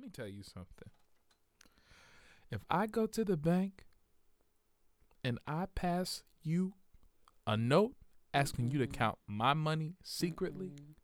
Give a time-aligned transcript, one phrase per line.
[0.00, 0.88] let me tell you something.
[2.50, 3.84] If I go to the bank
[5.22, 6.72] and I pass you
[7.46, 7.94] a note
[8.32, 8.92] asking you to Mhm.
[8.94, 10.94] count my money secretly, Mm-mm.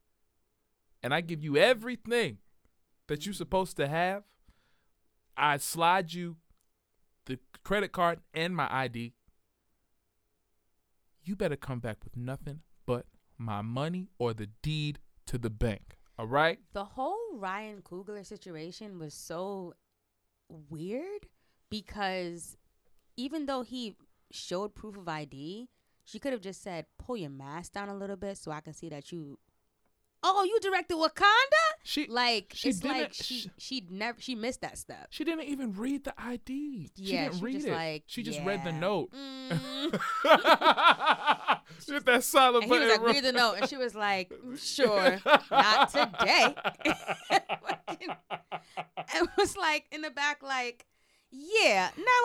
[1.02, 2.38] and I give you everything
[3.06, 4.24] that you're supposed to have,
[5.36, 6.38] I slide you
[7.26, 9.14] the credit card and my ID.
[11.22, 13.06] You better come back with nothing but
[13.36, 15.98] my money or the deed to the bank.
[16.18, 16.58] All right?
[16.72, 19.74] The whole Ryan Coogler situation was so
[20.48, 21.26] weird
[21.70, 22.56] because
[23.16, 23.96] even though he
[24.30, 25.68] showed proof of ID,
[26.04, 28.72] she could have just said, "Pull your mask down a little bit so I can
[28.72, 29.38] see that you."
[30.22, 31.55] Oh, you directed Wakanda?
[31.86, 35.06] She Like She it's like she she never she missed that step.
[35.10, 36.90] she didn't even read the ID.
[36.96, 37.72] she yeah, didn't she read just it.
[37.72, 39.10] like she just read the note.
[39.12, 40.00] Mm.
[41.86, 43.04] Just that silent and he was button.
[43.04, 45.18] like, read the note, and she was like, "Mm, sure,
[45.50, 46.54] not today.
[49.14, 50.86] and was like in the back, like,
[51.30, 52.24] yeah, nine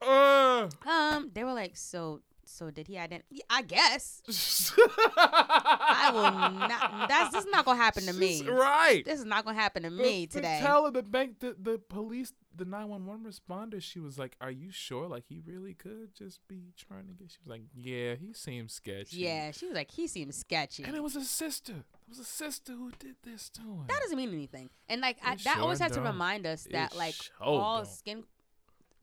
[0.00, 0.68] one Uh.
[0.84, 1.14] one.
[1.16, 3.36] Um, they were like, so, so did he identify?
[3.50, 4.22] I guess
[5.16, 7.08] I will not.
[7.08, 8.42] That's this is not gonna happen to me.
[8.48, 9.02] Right.
[9.04, 10.60] This is not gonna happen to me the today.
[10.62, 15.06] teller, the bank, the, the police, the 911 responder, she was like, Are you sure?
[15.08, 17.30] Like, he really could just be trying to get.
[17.32, 19.16] She was like, Yeah, he seems sketchy.
[19.18, 20.84] yeah, she was like, he seems sketchy.
[20.84, 21.72] And it was a sister.
[21.74, 23.84] It was a sister who did this to him.
[23.88, 24.70] that doesn't mean anything.
[24.88, 27.78] And like I, It that always has to remind us It that like sure all
[27.82, 27.88] don't.
[27.92, 28.24] skin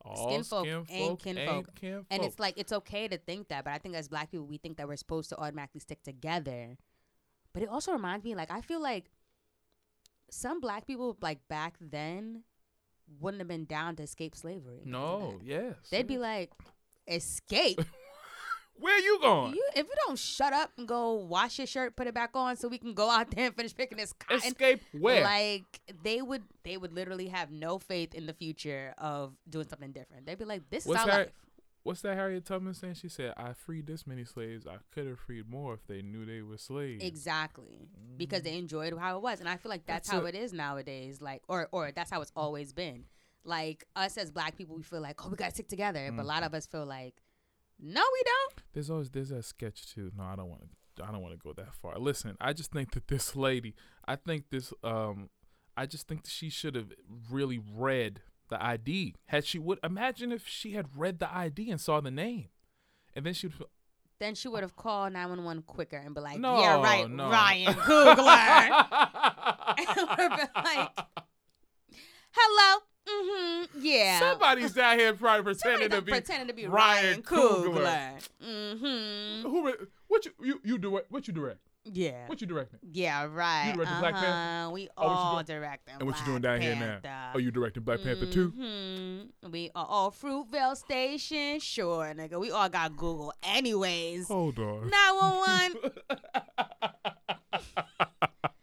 [0.06, 1.76] All skinfolk folk kinfolk.
[1.76, 2.06] kinfolk.
[2.12, 4.58] And it's like it's okay to think that, but I think as black people we
[4.58, 6.78] think that we're supposed to automatically stick together.
[7.54, 9.12] But it also reminds me like I feel like
[10.30, 12.44] some black people like back then
[13.20, 14.82] wouldn't have been down to escape slavery.
[14.86, 15.76] No, yes.
[15.92, 16.52] They'd be like,
[17.08, 17.82] escape.
[18.80, 19.54] Where you going?
[19.54, 22.56] you if you don't shut up and go wash your shirt, put it back on
[22.58, 24.48] so we can go out there and finish picking this cotton.
[24.48, 25.24] Escape where?
[25.24, 29.92] Like they would they would literally have no faith in the future of doing something
[29.92, 30.26] different.
[30.26, 31.32] They'd be like, This What's is our Harri- life.
[31.84, 32.94] What's that Harriet Tubman saying?
[32.94, 34.66] She said, I freed this many slaves.
[34.66, 37.04] I could have freed more if they knew they were slaves.
[37.04, 37.90] Exactly.
[38.16, 38.60] Because they mm-hmm.
[38.60, 39.42] enjoyed how it was.
[39.42, 41.22] And I feel like that's, That's how a- it is nowadays.
[41.22, 43.06] Like or or that's how it's always been.
[43.46, 46.10] Like us as black people we feel like, Oh, we gotta stick together.
[46.16, 46.30] But a mm.
[46.30, 47.16] lot of us feel like,
[47.86, 48.64] No, we don't.
[48.74, 50.10] There's always there's that sketch too.
[50.18, 51.04] No, I don't want to.
[51.04, 52.00] I don't want to go that far.
[52.00, 53.76] Listen, I just think that this lady.
[54.08, 54.72] I think this.
[54.84, 55.30] Um,
[55.76, 56.94] I just think that she should have
[57.30, 59.16] really read the ID.
[59.26, 62.48] Had she would imagine if she had read the ID and saw the name,
[63.14, 63.54] and then she'd.
[64.20, 67.10] Then she would have called nine one one quicker and be like, No, Yeah, right,
[67.10, 67.30] no.
[67.30, 68.16] Ryan Coogler.
[69.78, 70.90] and would have been like,
[72.32, 72.84] Hello.
[73.08, 73.80] Mm-hmm.
[73.82, 74.20] Yeah.
[74.20, 77.74] Somebody's down here probably pretending to be pretending to be Ryan Ryan Coogler.
[77.74, 78.30] Coogler.
[78.46, 79.50] Mm-hmm.
[79.50, 79.66] Who?
[79.68, 79.74] re-
[80.08, 81.12] What you you you direct?
[81.12, 81.60] What you direct?
[81.86, 82.28] Yeah.
[82.28, 82.80] What you directing?
[82.94, 83.74] Yeah, right.
[83.76, 84.28] directed Black Panther?
[84.30, 84.72] Uh-huh.
[84.72, 85.96] We Oh, what all doing- directing.
[86.00, 87.00] And what you doing down here now?
[87.04, 87.32] Panther.
[87.36, 88.52] Oh, you directing Black Panther too?
[88.58, 89.52] Mhm.
[89.52, 91.60] We are all Fruitvale Station.
[91.60, 92.40] Sure, nigga.
[92.40, 94.30] We all got Google anyways.
[94.30, 94.90] Hold on.
[94.90, 95.92] 911.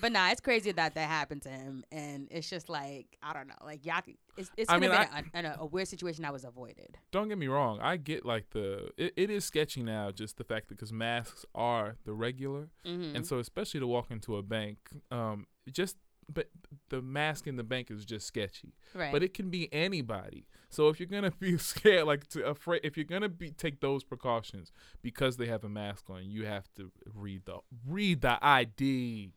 [0.00, 3.48] But nah, it's crazy that that happened to him, and it's just like I don't
[3.48, 4.00] know, like y'all.
[4.36, 6.96] It's it's I gonna mean, be a, a, a weird situation that was avoided.
[7.10, 7.78] don't get me wrong.
[7.80, 11.44] I get like the it, it is sketchy now, just the fact that because masks
[11.54, 13.16] are the regular, Mm-hmm.
[13.16, 14.78] and so especially to walk into a bank,
[15.10, 15.96] um, just
[16.32, 16.48] but
[16.90, 18.72] the mask in the bank is just sketchy.
[18.94, 19.10] right.
[19.12, 20.46] But it can be anybody.
[20.68, 24.04] So if you're gonna be scared, like to afraid, if you're gonna be take those
[24.04, 24.70] precautions
[25.02, 29.32] because they have a mask on, you have to read the read the ID.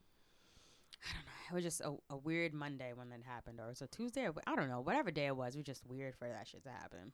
[1.50, 4.28] It was just a, a weird Monday when that happened, or it was a Tuesday,
[4.28, 5.56] or I don't know, whatever day it was.
[5.56, 7.12] It was just weird for that shit to happen.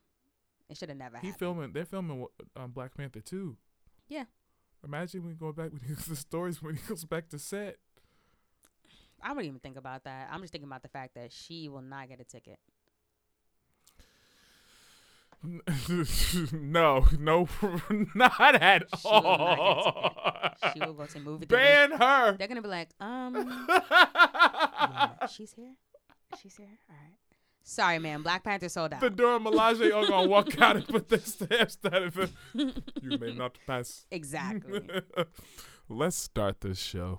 [0.69, 1.21] It should have never happened.
[1.23, 1.39] He happened.
[1.39, 1.71] filming.
[1.73, 3.57] They're filming um, Black Panther too.
[4.07, 4.25] Yeah.
[4.83, 7.77] Imagine when we go back with the stories when he goes back to set.
[9.21, 10.29] I wouldn't even think about that.
[10.31, 12.57] I'm just thinking about the fact that she will not get a ticket.
[16.51, 17.47] no, no,
[18.15, 20.13] not at She will not all.
[20.61, 20.73] get.
[20.73, 21.89] She will go to movie theaters.
[21.89, 22.35] Ban her.
[22.37, 25.73] They're gonna be like, um, yeah, she's here.
[26.41, 26.67] She's here.
[26.89, 27.13] All right.
[27.63, 28.21] Sorry, man.
[28.23, 28.99] Black Panther sold out.
[29.01, 32.11] the Dora Milaje are gonna walk out and put their stamps down.
[32.53, 34.05] and You may not pass.
[34.11, 34.81] exactly.
[35.87, 37.17] Let's start this show.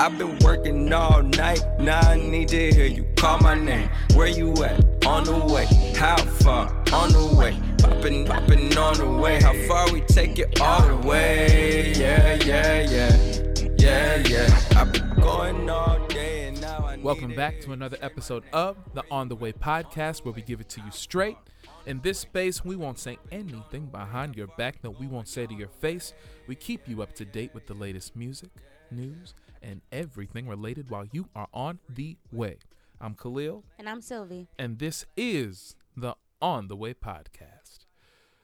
[0.00, 1.62] I've been, working all night.
[1.78, 3.90] Now I need to hear you call my name.
[4.14, 5.04] Where you at?
[5.04, 5.66] On the way.
[5.94, 6.74] How far?
[6.90, 7.54] On the way.
[7.76, 9.42] Popping, popping on the way.
[9.42, 11.92] How far we take it all the way?
[11.92, 13.74] Yeah, yeah, yeah.
[13.78, 14.60] Yeah, yeah.
[14.74, 19.04] I've been going all day and now I Welcome back to another episode of the
[19.10, 21.36] On the Way podcast where we give it to you straight.
[21.84, 25.52] In this space, we won't say anything behind your back that we won't say to
[25.52, 26.14] your face.
[26.46, 28.48] We keep you up to date with the latest music,
[28.90, 32.58] news, and everything related while you are on the way.
[33.00, 34.48] I'm Khalil, And I'm Sylvie.
[34.58, 37.86] and this is the On the Way podcast.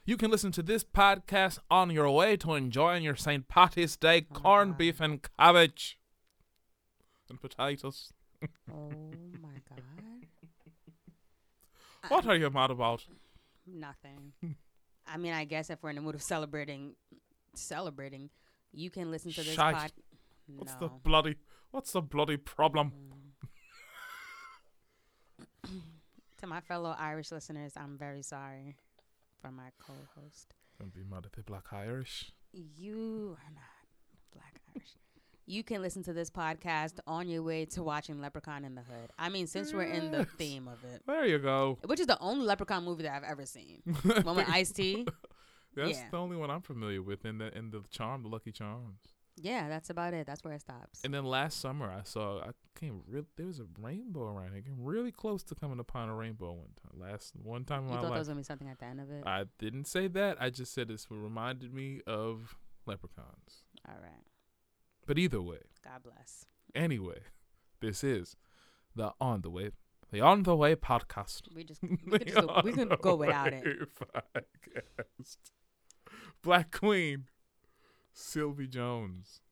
[0.05, 3.49] You can listen to this podcast on your way to enjoying your St.
[3.49, 5.99] Patty's Day oh corned beef and cabbage
[7.29, 8.13] and potatoes.
[8.73, 8.91] Oh
[9.43, 9.79] my god.
[12.09, 13.05] What are you mad about?
[13.67, 14.33] Nothing.
[15.09, 16.95] I mean, I guess if we're in the mood of celebrating,
[17.55, 18.31] celebrating,
[18.73, 19.93] you can listen to this Shite.
[20.47, 20.89] What's no.
[20.89, 21.37] the bloody
[21.71, 22.93] what's the bloody problem?
[25.67, 25.83] Mm.
[26.41, 28.77] to my fellow Irish listeners, I'm very sorry
[29.41, 30.55] for my co-host.
[30.79, 32.33] Don't be mad at the black Irish.
[32.53, 33.65] You are not
[34.33, 34.89] black Irish.
[35.49, 39.11] You can listen to this podcast on your way to watching Leprechaun in the Hood.
[39.17, 41.79] I mean, since we're in the theme of it, There you go.
[41.85, 43.83] which is the only Leprechaun movie that I've ever seen.
[44.23, 45.07] One with Ice T.
[45.77, 46.05] That's yeah.
[46.11, 48.99] the only one I'm familiar with in the in the charm, the Lucky Charms.
[49.37, 50.27] Yeah, that's about it.
[50.27, 51.01] That's where it stops.
[51.05, 54.63] And then last summer I saw I came real there was a rainbow around here.
[54.63, 57.01] Came really close to coming upon a rainbow one time.
[57.11, 59.01] Last one time in You my thought there was gonna be something at the end
[59.01, 59.25] of it.
[59.27, 60.39] I didn't say that.
[60.41, 62.57] I just said this reminded me of
[62.87, 63.65] leprechauns.
[63.87, 64.25] All right.
[65.07, 66.47] But either way, God bless.
[66.75, 67.21] anyway,
[67.81, 68.37] this is
[68.95, 69.71] the On the Way
[70.11, 71.43] the On the Way podcast.
[71.55, 73.65] We just we could, just go, we could go without it.
[74.01, 75.37] Podcast.
[76.43, 77.25] Black Queen,
[78.19, 79.43] Sylvie Jones.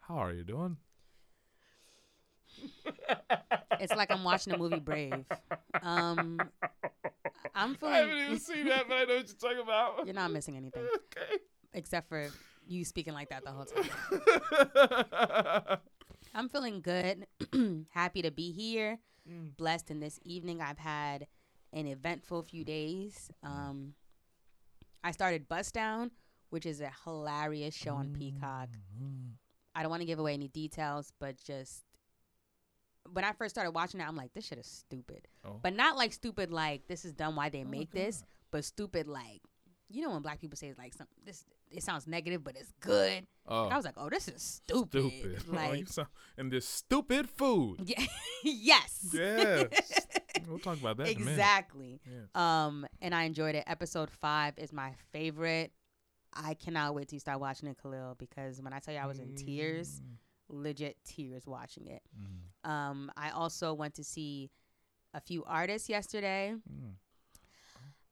[0.00, 0.78] How are you doing?
[3.78, 5.26] It's like I'm watching the movie Brave.
[5.82, 6.40] Um,
[7.54, 7.94] I'm feeling.
[7.94, 9.98] I haven't even seen that, but I know what you're talking about.
[10.06, 11.40] you're not missing anything okay.
[11.74, 12.30] except for
[12.66, 15.78] you speaking like that the whole time.
[16.34, 17.26] I'm feeling good.
[17.90, 18.98] Happy to be here.
[19.30, 19.54] Mm.
[19.58, 20.62] Blessed in this evening.
[20.62, 21.26] I've had
[21.74, 23.30] an eventful few days.
[23.42, 23.92] Um,
[25.02, 26.12] I started Bust Down,
[26.54, 28.68] which is a hilarious show on Peacock.
[29.74, 31.82] I don't want to give away any details, but just
[33.12, 35.26] when I first started watching it, I'm like, this shit is stupid.
[35.44, 35.58] Oh.
[35.60, 38.22] But not like stupid like this is dumb why they Oh make this,
[38.52, 39.42] but stupid like
[39.90, 43.26] you know when black people say like some this it sounds negative but it's good.
[43.48, 45.10] Oh, I was like, oh, this is stupid.
[45.10, 45.42] stupid.
[45.50, 46.08] Oh, Like, sound-
[46.38, 47.78] and this stupid food.
[47.84, 48.04] yeah,
[48.44, 49.66] yes, Yes.
[50.48, 51.32] we'll talk about that in a minute.
[51.32, 52.00] exactly.
[52.06, 52.64] Yeah.
[52.66, 53.64] Um, and I enjoyed it.
[53.66, 55.72] Episode five is my favorite.
[56.34, 59.18] I cannot wait to start watching it, Khalil, because when I tell you I was
[59.18, 60.02] in tears,
[60.48, 62.02] legit tears watching it.
[62.18, 64.50] Mm, Um, I also went to see
[65.14, 66.54] a few artists yesterday.
[66.70, 66.94] mm.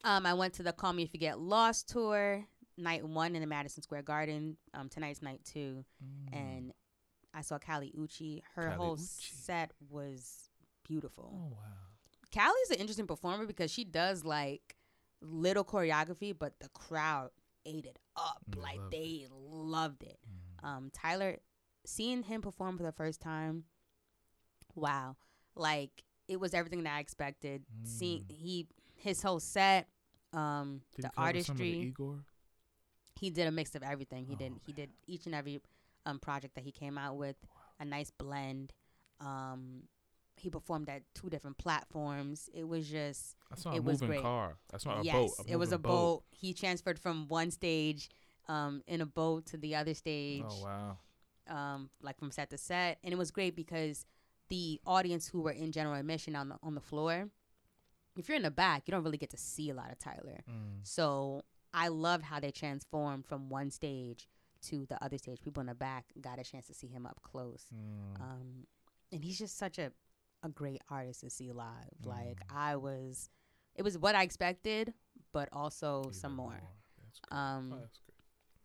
[0.05, 2.45] Um, I went to the Call Me If You Get Lost tour,
[2.77, 4.57] night one in the Madison Square Garden.
[4.75, 6.33] Um, tonight's night two, Mm.
[6.37, 6.73] and
[7.35, 8.43] I saw Kali Uchi.
[8.55, 9.21] Her Kali whole Uchis.
[9.45, 10.51] set was
[10.85, 11.33] beautiful.
[11.35, 11.59] Oh wow.
[12.33, 14.77] Kali's an interesting performer because she does like
[15.21, 17.31] little choreography, but the crowd
[17.67, 18.43] ate it up.
[18.49, 20.19] They like loved they loved it.
[20.65, 20.69] Mm.
[20.69, 21.39] Um, Tyler,
[21.85, 23.65] seeing him perform for the first time,
[24.75, 25.17] wow!
[25.55, 27.65] Like it was everything that I expected.
[27.85, 28.31] Seeing Mm.
[28.33, 29.89] he his whole set,
[30.33, 31.95] um, Did the he cover some of the artistry.
[33.19, 34.25] He did a mix of everything.
[34.27, 35.61] He Oh, did he did each and every
[36.07, 37.37] um project that he came out with
[37.81, 38.73] a nice blend.
[39.21, 39.83] Um,
[40.43, 42.51] he performed at two different platforms.
[42.53, 44.23] It was just saw a It was moving great.
[44.23, 44.57] car.
[44.77, 45.47] Saw a yes, boat.
[45.49, 46.25] it was a moving boat.
[46.31, 48.09] He transferred from one stage,
[48.49, 50.99] um, in a boat to the other stage, Oh wow.
[51.49, 54.05] um, like from set to set, and it was great because
[54.49, 57.29] the audience who were in general admission on the on the floor,
[58.17, 60.43] if you're in the back, you don't really get to see a lot of Tyler.
[60.51, 60.81] Mm.
[60.83, 64.29] So I loved how they transformed from one stage
[64.69, 65.41] to the other stage.
[65.41, 67.65] People in the back got a chance to see him up close.
[67.73, 68.21] Mm.
[68.21, 68.67] Um,
[69.13, 69.93] and he's just such a,
[70.43, 71.69] a great artist to see live.
[72.05, 72.57] Like Mm.
[72.57, 73.29] I was,
[73.75, 74.93] it was what I expected,
[75.33, 76.51] but also Even some more.
[76.51, 77.39] Great.
[77.39, 77.87] Um, Oh.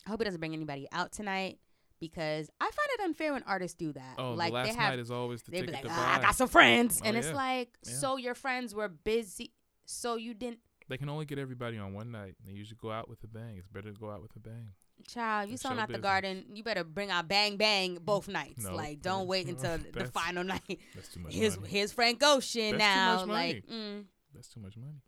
[0.05, 1.59] I hope it doesn't bring anybody out tonight
[1.99, 4.15] because I find it unfair when artists do that.
[4.17, 6.21] Oh, like the last they have, night is always the they be like, "Ah, I
[6.21, 7.33] got some friends, Oh, and it's yeah.
[7.35, 7.93] like, Yeah.
[7.93, 9.51] so your friends were busy,
[9.85, 10.59] so you didn't.
[10.87, 12.35] They can only get everybody on one night.
[12.45, 13.57] They usually go out with a bang.
[13.57, 14.69] It's better to go out with a bang.
[15.07, 16.45] Child, you selling out the garden.
[16.53, 18.63] You better bring out bang bang both nights.
[18.65, 20.79] No, like, don't wait until the final night.
[20.95, 21.69] That's too much Here's money.
[21.71, 23.33] here's Frank Ocean That's too now.
[23.33, 24.03] Like, mm.
[24.33, 25.01] That's too much money.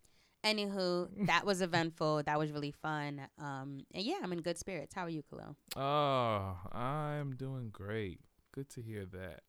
[0.44, 2.24] anywho, that was eventful.
[2.24, 3.22] That was really fun.
[3.40, 4.94] Um, and yeah, I'm in good spirits.
[4.96, 5.56] How are you, Khalil?
[5.76, 8.20] Oh, I'm doing great.
[8.54, 9.42] Good to hear that.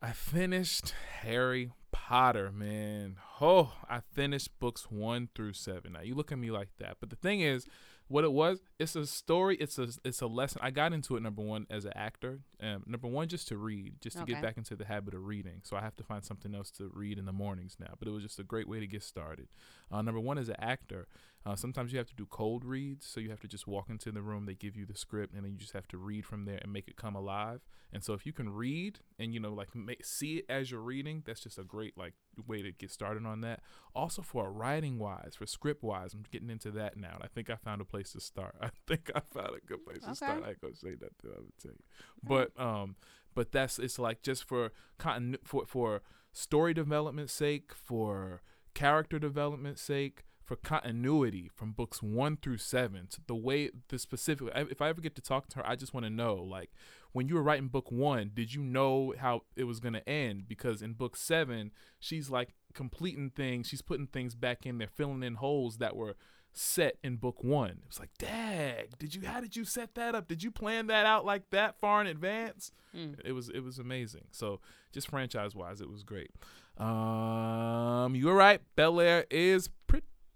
[0.00, 3.16] I finished Harry Potter, man.
[3.40, 5.92] Oh, I finished books one through seven.
[5.92, 7.66] Now you look at me like that, but the thing is,
[8.12, 9.56] what it was, it's a story.
[9.56, 10.60] It's a it's a lesson.
[10.62, 12.40] I got into it number one as an actor.
[12.62, 14.34] Um, number one just to read, just to Okay.
[14.34, 15.60] get back into the habit of reading.
[15.64, 17.94] So I have to find something else to read in the mornings now.
[17.98, 19.48] But it was just a great way to get started.
[19.90, 21.08] Uh, number one as an actor,
[21.44, 24.12] Uh, sometimes you have to do cold reads, so you have to just walk into
[24.12, 24.46] the room.
[24.46, 26.72] They give you the script, and then you just have to read from there and
[26.72, 27.60] make it come alive.
[27.92, 30.80] And so if you can read and you know like make, see it as you're
[30.80, 32.14] reading, that's just a great like
[32.46, 33.60] way to get started on that.
[33.94, 37.12] Also for writing wise, for script wise, I'm getting into that now.
[37.14, 38.54] And I think I found a place to start.
[38.62, 40.42] I think I found a good place to start.
[40.46, 41.84] I ain't gonna say that till I would tell you,
[42.22, 42.96] but um,
[43.34, 48.40] but that's it's like just for continu- for for story development sake, for
[48.74, 53.06] character development sake, for continuity from books one through seven.
[53.06, 54.48] To the way the specific.
[54.54, 56.70] If I ever get to talk to her, I just want to know like
[57.12, 60.48] when you were writing book one, did you know how it was gonna end?
[60.48, 63.66] Because in book seven, she's like completing things.
[63.66, 66.16] She's putting things back in there, filling in holes that were
[66.52, 67.70] set in book one.
[67.70, 69.26] It was like, Dag, did you?
[69.26, 70.28] How did you set that up?
[70.28, 72.72] Did you plan that out like that far in advance?
[72.94, 73.16] Mm.
[73.24, 74.24] It was it was amazing.
[74.32, 74.60] So
[74.92, 76.30] just franchise wise, it was great.
[76.78, 78.60] Um, you were right.
[78.76, 79.68] Bel Air is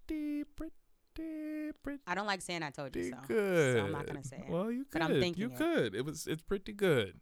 [0.07, 3.17] pretty, pretty, pretty I don't like saying I told you so.
[3.27, 3.77] good.
[3.77, 4.49] So I'm not gonna say it.
[4.51, 4.99] Well, you could.
[4.99, 5.57] But I'm thinking you it.
[5.57, 5.95] could.
[5.95, 6.27] It was.
[6.27, 7.19] It's pretty good.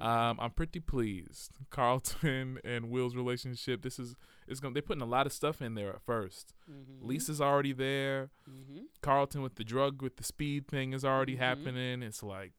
[0.00, 1.52] Um, I'm pretty pleased.
[1.70, 3.82] Carlton and Will's relationship.
[3.82, 4.14] This is.
[4.46, 4.74] It's gonna.
[4.74, 7.02] They're putting a lot of stuff in there at 1st Mhm.
[7.02, 8.30] Lisa's already there.
[8.48, 8.84] Mhm.
[9.00, 11.38] Carlton with the drug with the speed thing is already Mhm.
[11.38, 12.02] happening.
[12.02, 12.52] It's like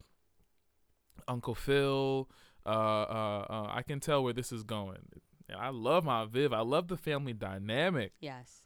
[1.27, 2.27] Uncle Phil.
[2.65, 5.07] Uh, uh, uh, I can tell where this is going.
[5.55, 6.51] I love my Viv.
[6.53, 8.13] I love the family dynamic.
[8.19, 8.61] Yes.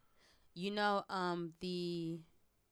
[0.55, 2.19] You know, um, the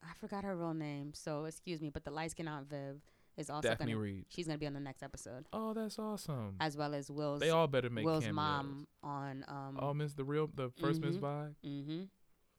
[0.04, 3.02] I forgot her real name, so excuse me, but the light skin Aunt Viv
[3.38, 4.26] is also Daphne gonna Reed.
[4.30, 5.48] she's gonna be on the next episode.
[5.54, 6.56] Oh, that's awesome.
[6.60, 8.36] As well as Will's They all better make Will's cameos.
[8.36, 11.20] mom on um Oh, Miss the real the 1st Miss Mhm.
[11.20, 11.50] Vi.
[11.66, 12.02] mm-hmm.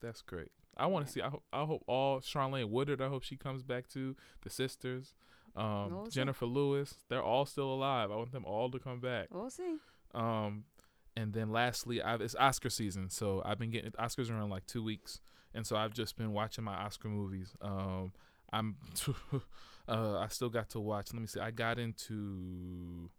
[0.00, 0.50] That's great.
[0.76, 1.20] I want to see.
[1.20, 1.44] I hope.
[1.52, 3.00] I hope all Charlene Woodard.
[3.02, 5.14] I hope she comes back to The sisters,
[5.54, 6.12] um, We'll see.
[6.12, 6.94] Jennifer Lewis.
[7.08, 8.10] They're all still alive.
[8.10, 9.28] I want them all to come back.
[9.30, 9.76] We'll see.
[10.14, 10.64] Um,
[11.16, 14.82] and then lastly, I've, it's Oscar season, so I've been getting Oscars around like two
[14.82, 15.20] weeks,
[15.54, 17.54] and so I've just been watching my Oscar movies.
[17.60, 18.12] Um,
[18.52, 18.76] I'm,
[19.88, 21.12] uh, I still got to watch.
[21.12, 21.40] Let me see.
[21.40, 23.10] I got into.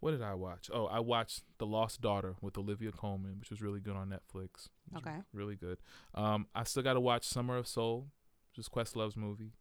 [0.00, 0.68] What did I watch?
[0.74, 4.68] Oh, I watched The Lost Daughter with Olivia Colman, which was really good on Netflix.
[4.96, 5.14] Okay.
[5.32, 5.78] Really good.
[6.12, 8.08] Um, I still got to watch Summer of Soul,
[8.50, 9.52] which is Questlove's movie.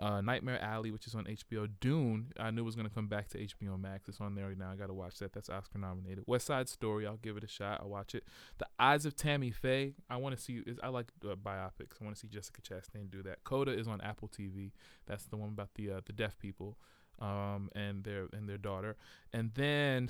[0.00, 1.68] Uh, Nightmare Alley, which is on HBO.
[1.80, 4.08] Dune, I knew it was gonna come back to HBO Max.
[4.08, 4.70] It's on there right now.
[4.72, 5.34] I gotta watch that.
[5.34, 6.24] That's Oscar nominated.
[6.26, 7.80] West Side Story, I'll give it a shot.
[7.82, 8.24] I'll watch it.
[8.58, 10.62] The Eyes of Tammy Faye, I want to see.
[10.66, 12.00] is- I like uh, biopics.
[12.00, 13.44] I want to see Jessica Chastain do that.
[13.44, 14.72] Coda is on Apple TV.
[15.06, 16.78] That's the one about the uh, the deaf people,
[17.18, 18.96] um, and their and their daughter.
[19.34, 20.08] And then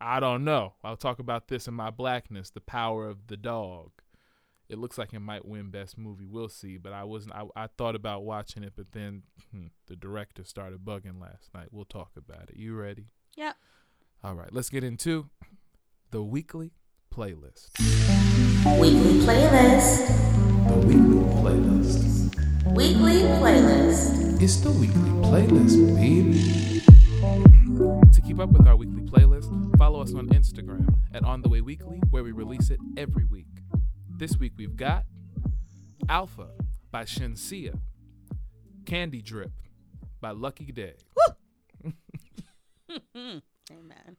[0.00, 0.74] I don't know.
[0.84, 2.50] I'll talk about this in my blackness.
[2.50, 3.90] The Power of the Dog.
[4.68, 6.26] It looks like it might win best movie.
[6.26, 6.76] We'll see.
[6.76, 7.34] But I wasn't.
[7.34, 11.68] I, I thought about watching it, but then hmm, the director started bugging last night.
[11.70, 12.56] We'll talk about it.
[12.56, 13.06] You ready?
[13.36, 13.56] Yep.
[14.24, 14.52] All right.
[14.52, 15.28] Let's get into
[16.10, 16.72] the weekly
[17.14, 17.70] playlist.
[18.80, 20.08] Weekly playlist.
[20.68, 22.74] The weekly playlist.
[22.74, 24.42] Weekly playlist.
[24.42, 26.82] It's the weekly playlist, baby.
[28.12, 31.60] To keep up with our weekly playlist, follow us on Instagram at On The Way
[31.60, 33.46] Weekly, where we release it every week.
[34.18, 35.04] This week we've got
[36.08, 36.48] Alpha
[36.90, 37.78] by Shenseea,
[38.86, 39.52] Candy Drip
[40.22, 40.94] by Lucky Daye,
[43.14, 44.16] Amen.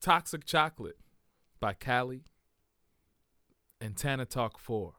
[0.00, 0.98] Toxic Chocolate
[1.58, 2.22] by Kali,
[3.80, 4.92] and Tana Talk 4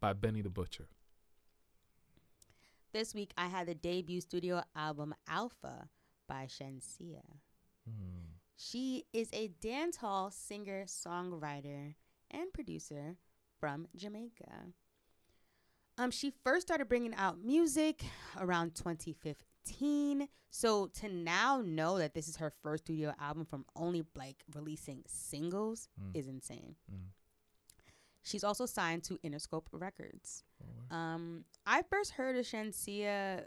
[0.00, 0.86] by Benny the Butcher.
[2.94, 5.90] This week I had the debut studio album Alpha
[6.26, 7.20] by Shenseea.
[7.86, 8.30] Hmm.
[8.56, 11.96] She is a dancehall singer, songwriter,
[12.30, 13.16] and producer
[13.60, 14.50] from Jamaica.
[15.96, 18.04] Um, she first started bringing out music
[18.38, 20.28] around 2015.
[20.50, 25.02] So to now know that this is her first studio album from only like releasing
[25.06, 26.16] singles Mm.
[26.16, 26.76] is insane.
[26.92, 27.08] Mm.
[28.22, 30.44] She's also signed to Interscope Records.
[30.90, 33.46] Um, I first heard of Shenseea,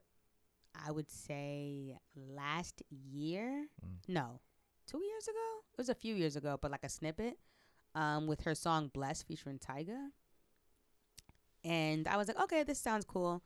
[0.75, 3.68] I would say last year.
[3.86, 3.98] Mm.
[4.08, 4.39] No,
[4.88, 5.60] two years ago.
[5.74, 7.38] It was a few years ago, but like a snippet,
[7.95, 10.10] um, with her song "Blessed" featuring Tyga.
[11.63, 13.41] And I was like, okay, this sounds cool.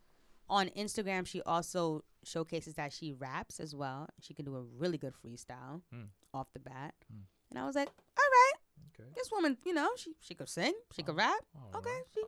[0.50, 4.08] On Instagram, she also showcases that she raps as well.
[4.22, 6.08] She can do a really good freestyle Mm.
[6.34, 6.94] off the bat.
[7.14, 7.24] Mm.
[7.50, 8.54] And I was like, all right,
[9.00, 9.10] Okay.
[9.16, 11.42] this woman, you know, she she could sing, she could rap.
[11.56, 12.04] All Okay, right.
[12.14, 12.22] she,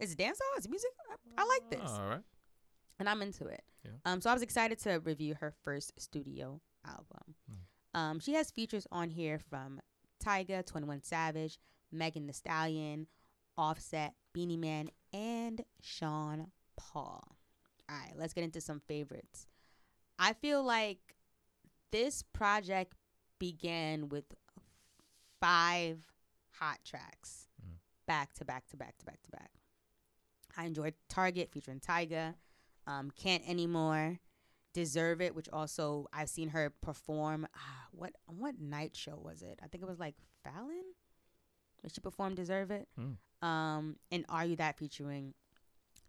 [0.00, 0.90] it's dancehall, it's music.
[1.36, 2.22] I, I like this All right.
[2.98, 3.62] and I'm into it.
[3.84, 3.92] Yeah.
[4.04, 7.34] Um, so I was excited to review her first studio album.
[7.48, 7.98] Hmm.
[7.98, 9.80] Um, she has features on here from
[10.28, 11.58] Tyga, Twenty One Savage,
[11.90, 13.06] Megan Thee Stallion,
[13.56, 17.24] Offset, Beenie Man, and Sean Paul.
[17.90, 19.46] All right, let's get into some favorites.
[20.18, 20.98] I feel like
[21.90, 22.94] this project
[23.38, 24.24] began with
[25.40, 26.04] five
[26.58, 27.78] hot tracks Mm.
[28.06, 29.50] back to back to back to back to back.
[30.56, 32.34] I enjoyed Target featuring Tyga,
[32.86, 34.18] um, Can't Anymore,
[34.78, 37.48] Deserve It, which also I've seen her perform.
[37.52, 39.58] Ah, what what night show was it?
[39.60, 40.84] I think it was like Fallon.
[41.80, 42.86] When she performed Deserve It.
[42.96, 43.16] Mm.
[43.44, 45.34] Um, and Are You That featuring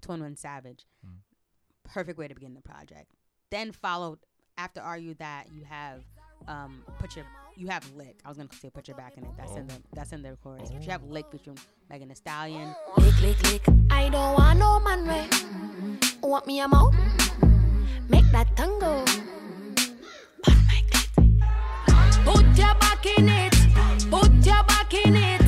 [0.03, 0.85] Twenty One Savage.
[1.03, 1.15] Mm.
[1.83, 3.15] Perfect way to begin the project.
[3.49, 4.19] Then followed
[4.55, 6.03] after Are You That you have
[6.47, 7.25] um put your
[7.57, 8.19] you have lick.
[8.23, 9.31] I was gonna say put your back in it.
[9.35, 10.69] That's in the that's in the chorus.
[10.69, 11.57] But you have lick featuring
[11.89, 12.75] Megan Thee Stallion.
[12.97, 13.63] Lick, lick, lick.
[13.89, 15.27] I don't want no man way.
[16.21, 16.93] Want me a mouth?
[18.09, 19.05] Make that tango.
[20.41, 22.25] Put my clit.
[22.25, 23.53] Put your back in it.
[24.09, 25.41] Put your back in it.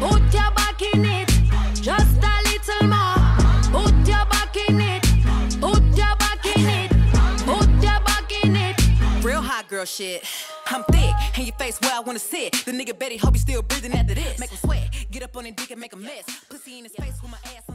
[0.00, 1.28] Put your back in it.
[1.74, 3.14] Just a little more.
[3.70, 5.02] Put your back in it.
[5.60, 6.90] Put your back in it.
[7.46, 9.24] Put your back in it.
[9.24, 10.24] Real hot girl shit.
[10.66, 12.52] I'm thick, and your face where I wanna sit.
[12.64, 14.38] The nigga Betty hope you still breathing after this.
[14.38, 16.24] Make him sweat, get up on his dick and make a mess.
[16.48, 17.69] Pussy in his face with my ass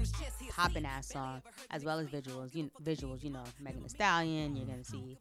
[0.57, 0.83] on his chest.
[0.83, 2.55] He a popping ass song, as well as visuals.
[2.55, 4.55] You visuals, you know, Megan Thee Stallion.
[4.55, 5.17] You're gonna see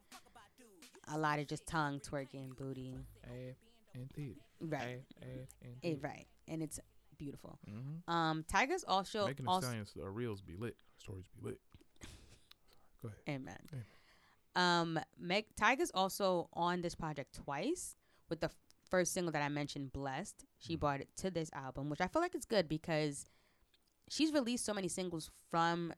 [1.12, 2.95] a lot of just tongue twerking, booty,
[3.95, 4.09] and
[4.61, 6.81] right, and it, right, and it's
[7.19, 7.59] beautiful.
[7.71, 8.11] Mm-hmm.
[8.12, 10.76] Um, Tyga's also Making the also stallions, uh, reels be lit.
[10.99, 11.61] Stories be lit.
[13.03, 13.19] Go ahead.
[13.29, 13.59] amen.
[13.73, 13.85] Amen.
[14.57, 17.97] Um, Meg Tyga's also on this project twice
[18.31, 18.50] with the
[18.91, 22.23] first single that I mentioned, "Blessed." She brought it to this album, which I feel
[22.23, 23.26] like it's good because
[24.09, 25.93] she's released so many singles from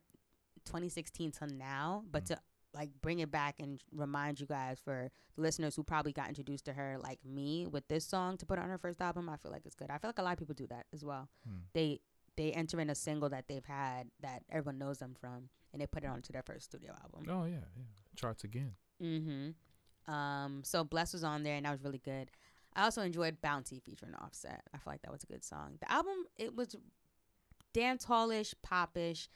[0.65, 2.27] 2016 till now, but Mm.
[2.27, 2.41] to
[2.73, 6.65] like bring it back and remind you guys for the listeners who probably got introduced
[6.65, 9.51] to her like me with this song to put on her first album, I feel
[9.51, 9.89] like it's good.
[9.89, 11.29] I feel like a lot of people do that as well.
[11.47, 11.55] Hmm.
[11.73, 11.99] They
[12.35, 15.87] they enter in a single that they've had that everyone knows them from, and they
[15.87, 17.25] put it onto their first studio album.
[17.29, 17.83] Oh yeah, yeah.
[18.15, 18.75] Charts again.
[19.01, 20.13] Mm-hmm.
[20.13, 22.29] Um, so Bless was on there, and that was really good.
[22.75, 24.61] I also enjoyed Bounty featuring Offset.
[24.71, 25.77] I feel like that was a good song.
[25.79, 26.75] The album it was
[27.77, 29.29] dance hallish, popish.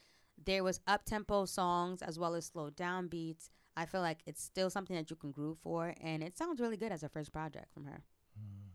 [0.44, 3.52] There was up tempo songs as well as slow down beats.
[3.78, 6.76] I feel like it's still something that you can groove for, and it sounds really
[6.76, 8.02] good as a first project from her.
[8.38, 8.72] Mm.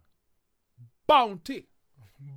[1.09, 1.67] Bounty,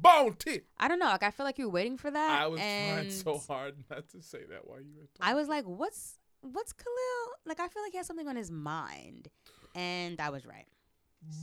[0.01, 0.61] bounty.
[0.79, 2.41] I don't know, like I feel like you were waiting for that.
[2.41, 5.31] I was trying so hard not to say that while you were talking.
[5.31, 7.35] I was like, what's what's Khalil?
[7.45, 9.29] Like I feel like he has something on his mind,
[9.75, 10.67] and I was right.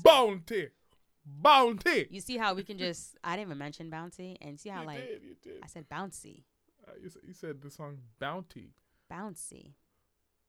[0.03, 0.69] bounty,
[1.27, 2.07] bounty.
[2.11, 4.87] You see how we can just I didn't even mention bouncy and see how you
[4.87, 5.61] like did, you did.
[5.63, 6.45] I said bouncy.
[6.87, 8.71] Uh, you, said, you said the song Bounty.
[9.13, 9.73] Bouncy.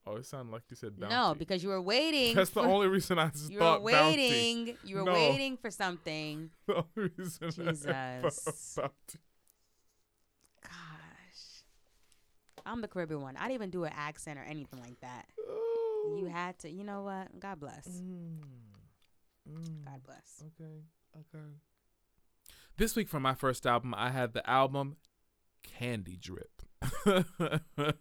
[0.05, 1.13] Oh, it sounded like you said Bounty.
[1.15, 2.35] No, because you were waiting.
[2.35, 4.17] that's the only reason I you thought were Bounty.
[4.29, 4.77] waiting.
[4.85, 5.13] You were No.
[5.13, 6.51] waiting for something.
[6.67, 7.73] The only reason I thought
[8.23, 8.73] Jesus.
[8.77, 9.19] Bounty.
[10.63, 11.63] Gosh.
[12.65, 13.35] I'm the Caribbean one.
[13.37, 15.25] I didn't even do an accent or anything like that.
[15.39, 16.17] Oh.
[16.19, 16.69] You had to.
[16.69, 17.39] You know what?
[17.39, 17.87] God bless.
[17.87, 18.37] Mm.
[19.49, 19.85] Mm.
[19.85, 20.43] God bless.
[20.59, 20.81] Okay.
[21.15, 21.45] Okay.
[22.77, 24.97] This week for my first album, I had the album
[25.63, 26.61] Candy Drip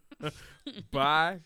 [0.90, 1.40] by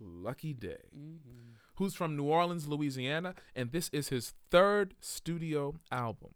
[0.00, 1.52] Lucky Daye, Mm-hmm.
[1.76, 6.30] who's from New Orleans, Louisiana, and this is his third studio album,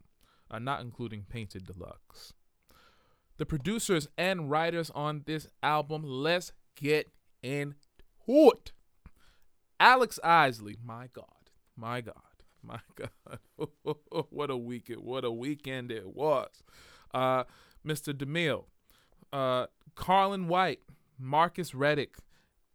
[0.51, 2.33] uh, not including Painted Deluxe.
[3.38, 7.11] The producers and writers on this album, let's get
[7.42, 7.75] into
[8.27, 8.73] it.
[9.81, 12.14] Alex Isley, my God, my God,
[12.66, 13.38] my God,
[14.31, 16.62] what a weekend, what a weekend it was.
[17.12, 17.44] Uh,
[17.87, 18.16] Mr.
[18.16, 18.66] D'Mile,
[19.33, 20.81] uh, Carlin White,
[21.18, 22.16] Marcus Reddick,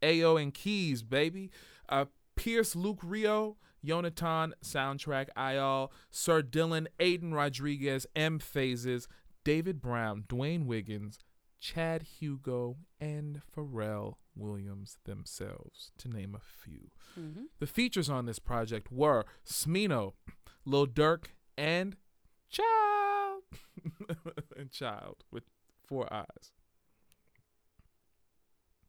[0.04, 1.50] Ao and Keys, baby,
[1.90, 9.08] uh, Pierce Luke Rio, Yonatan Soundtrack, Ayal, Sir Dylan, Aiden Rodriguez, M Phases,
[9.44, 11.20] David Brown, Dwayne Wiggins,
[11.60, 16.92] Chad Hugo, and Pharrell Williams themselves, to name a few.
[17.20, 17.44] Mm-hmm.
[17.60, 20.14] The features on this project were Smino,
[20.66, 21.26] Lil Durk,
[21.58, 21.96] and
[22.50, 23.44] Child.
[24.58, 25.44] and Child with
[25.86, 26.52] four eyes.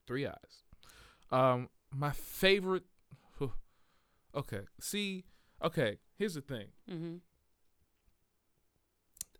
[0.07, 0.63] Three eyes.
[1.31, 2.85] Um, my favorite.
[4.35, 5.25] Okay, see,
[5.65, 6.67] okay, here's the thing.
[6.89, 7.17] Mm-hmm.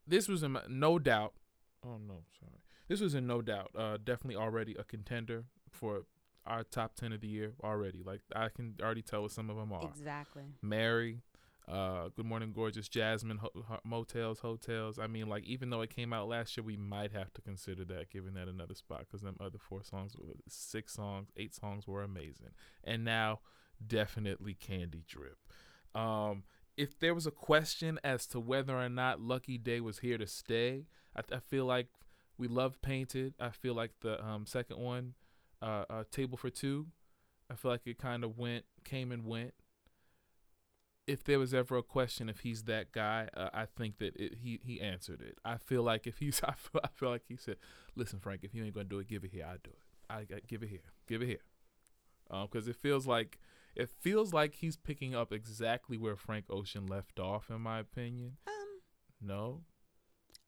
[0.07, 1.35] This was in my, no doubt.
[1.85, 2.63] Oh no, sorry.
[2.89, 3.71] This was in no doubt.
[3.77, 6.03] Uh, definitely already a contender for
[6.47, 8.03] our top ten of the year already.
[8.03, 9.85] Like I can already tell what some of them are.
[9.85, 10.45] Exactly.
[10.63, 11.21] Mary,
[11.71, 14.99] uh, Good Morning Gorgeous, Jasmine, ho- ho- Motels, Hotels.
[14.99, 17.85] I mean, like even though it came out last year, we might have to consider
[17.85, 21.87] that, giving that another spot because them other four songs, were- six songs, eight songs
[21.87, 23.41] were amazing, and now
[23.87, 25.37] definitely Candy Drip.
[25.95, 26.45] Um,
[26.77, 30.27] if there was a question as to whether or not Lucky Daye was here to
[30.27, 31.89] stay, I, I feel like
[32.39, 33.35] we love Painted.
[33.41, 35.15] I feel like the um, second one,
[35.61, 36.87] uh, uh, Table for Two,
[37.51, 39.55] I feel like it kind of went, came and went.
[41.07, 44.35] if there was ever a question if he's that guy, uh, I think that it,
[44.43, 45.39] he he answered it.
[45.45, 47.57] I feel like if he's, I feel, I feel like he said,
[47.97, 49.47] "Listen, Frank, if you ain't gonna do it, give it here.
[49.47, 49.79] I do it.
[50.11, 50.81] I, I give it here.
[51.07, 51.41] Give it here."
[52.31, 53.39] Because it feels like
[53.75, 58.37] it feels like he's picking up exactly where Frank Ocean left off, in my opinion.
[58.47, 58.81] Um,
[59.21, 59.63] No,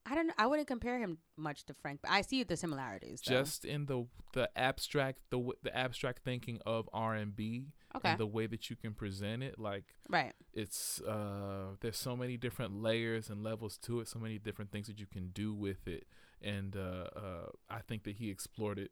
[0.05, 0.31] I don't.
[0.37, 3.21] I wouldn't compare him much to Frank, but I see the similarities.
[3.25, 3.33] though.
[3.33, 8.19] just in the the abstract the the abstract thinking of R and B okay, and
[8.19, 10.33] the way that you can present it, like right.
[10.53, 14.87] it's uh there's so many different layers and levels to it so many different things
[14.87, 16.05] that you can do with it
[16.41, 18.91] and uh, uh i think that he explored it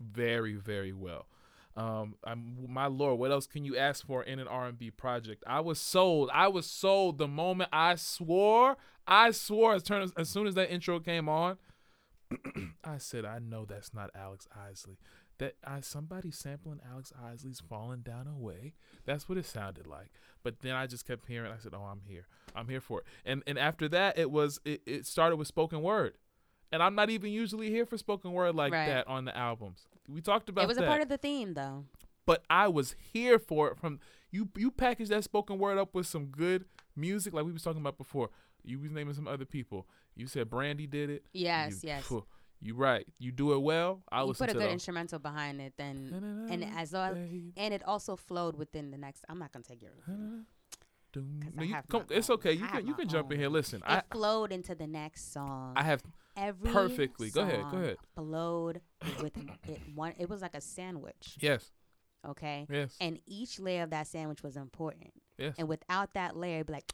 [0.00, 1.26] very very well
[1.76, 5.60] um i'm my lord what else can you ask for in an r&b project i
[5.60, 10.46] was sold i was sold the moment i swore i swore as, turn, as soon
[10.46, 11.58] as that intro came on
[12.84, 14.98] i said i know that's not alex isley
[15.38, 18.72] that I somebody sampling Alex Isley's "Falling Down Away."
[19.04, 20.10] That's what it sounded like.
[20.42, 21.52] But then I just kept hearing.
[21.52, 22.26] I said, "Oh, I'm here.
[22.54, 25.82] I'm here for it." And and after that, it was it, it started with spoken
[25.82, 26.14] word,
[26.72, 28.86] and I'm not even usually here for spoken word like Right.
[28.86, 29.86] that on the albums.
[30.08, 31.84] We talked about It was that, a part of the theme, though.
[32.26, 33.78] but I was here for it.
[33.78, 36.64] From you, you packaged that spoken word up with some good
[36.94, 38.30] music, like we was talking about before.
[38.64, 39.86] You was naming some other people.
[40.14, 41.24] You said Brandy did it.
[41.32, 42.06] Yes, you, yes.
[42.06, 42.24] phew,
[42.60, 43.06] You right.
[43.18, 44.02] You do it well.
[44.10, 47.52] I listen put a good the, instrumental behind it, then and as well, Babe.
[47.56, 49.24] and it also flowed within the next.
[49.28, 49.92] I'm not gonna take your.
[51.54, 52.52] No, you, come, it's okay.
[52.52, 53.48] You I can you can jump in here.
[53.48, 55.72] Listen, It I flowed into the next song.
[55.76, 56.02] I have
[56.36, 57.30] Every perfectly.
[57.30, 57.96] Go ahead, go ahead.
[58.14, 58.80] Flowed
[59.22, 59.80] with it.
[59.94, 60.12] One.
[60.18, 61.36] It was like a sandwich.
[61.40, 61.70] yes,
[62.28, 62.66] Okay.
[62.70, 65.12] yes, And each layer of that sandwich was important.
[65.38, 65.54] yes.
[65.58, 66.92] And without that layer, it'd be like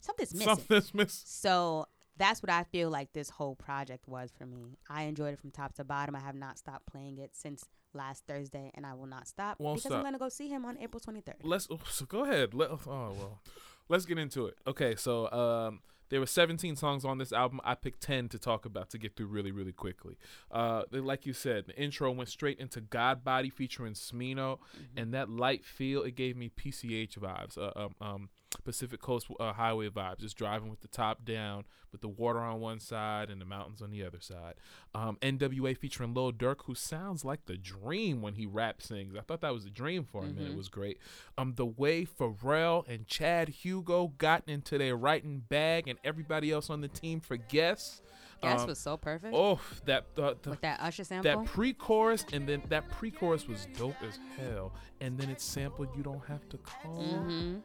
[0.00, 0.46] something's missing.
[0.54, 1.40] Something's missed.
[1.42, 4.78] So that's what I feel like this whole project was for me.
[4.88, 6.14] I enjoyed it from top to bottom.
[6.14, 9.76] I have not stopped playing it since last Thursday, and I will not stop Won't
[9.76, 9.98] because stop.
[9.98, 11.34] I'm gonna go see him on April 23rd.
[11.42, 12.54] Let's oh, so go ahead.
[12.54, 13.40] Let, oh well,
[13.88, 14.56] let's get into it.
[14.66, 15.80] Okay, so um,
[16.10, 17.60] there were 17 songs on this album.
[17.64, 20.16] I picked 10 to talk about to get through really, really quickly.
[20.50, 24.58] Uh, like you said, the intro went straight into God Body featuring Smino,
[24.96, 28.28] and that light feel it gave me PCH vibes, uh, um, um,
[28.62, 30.18] Pacific Coast uh, Highway vibes.
[30.20, 33.80] Just driving with the top down, with the water on one side and the mountains
[33.82, 34.54] on the other side.
[34.94, 39.14] Um, NWA featuring Lil Durk, who sounds like the Dream when he rap sings.
[39.16, 40.98] I thought that was a dream for a and It was great.
[41.38, 46.70] Um, the way Pharrell and Chad Hugo got into their writing bag, and everybody else
[46.70, 48.02] on the team for guests.
[48.42, 51.44] Guess Um, was so perfect Oh, that the, the with that Usher sample.
[51.44, 56.02] that pre-chorus and then that pre-chorus was dope as hell, and then it sampled "You
[56.02, 57.58] Don't Have to Call." mm-hmm.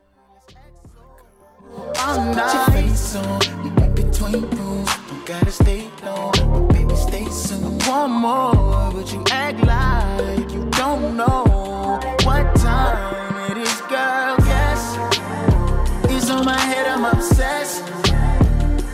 [1.95, 3.41] I'm not face on.
[3.63, 4.89] In between rooms.
[5.07, 6.31] Don't gotta stay long.
[6.31, 7.79] But baby, stay soon.
[7.79, 14.35] One more, but you act like you don't know what time it is, girl.
[14.45, 14.97] Yes,
[16.05, 16.88] it's on my head.
[16.88, 17.83] I'm obsessed.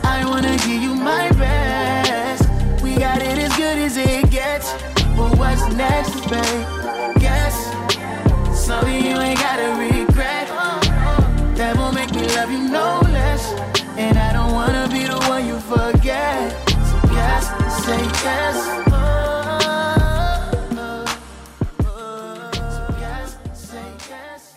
[0.04, 2.48] I wanna give you my best.
[2.82, 4.72] We got it as good as it gets.
[5.16, 6.75] But what's next, babe?
[12.46, 13.52] Make you no less.
[13.96, 16.68] And I don't wanna be the one you forget.
[16.68, 17.46] So yes,
[17.84, 18.56] say yes.
[21.82, 24.54] So yes, say yes.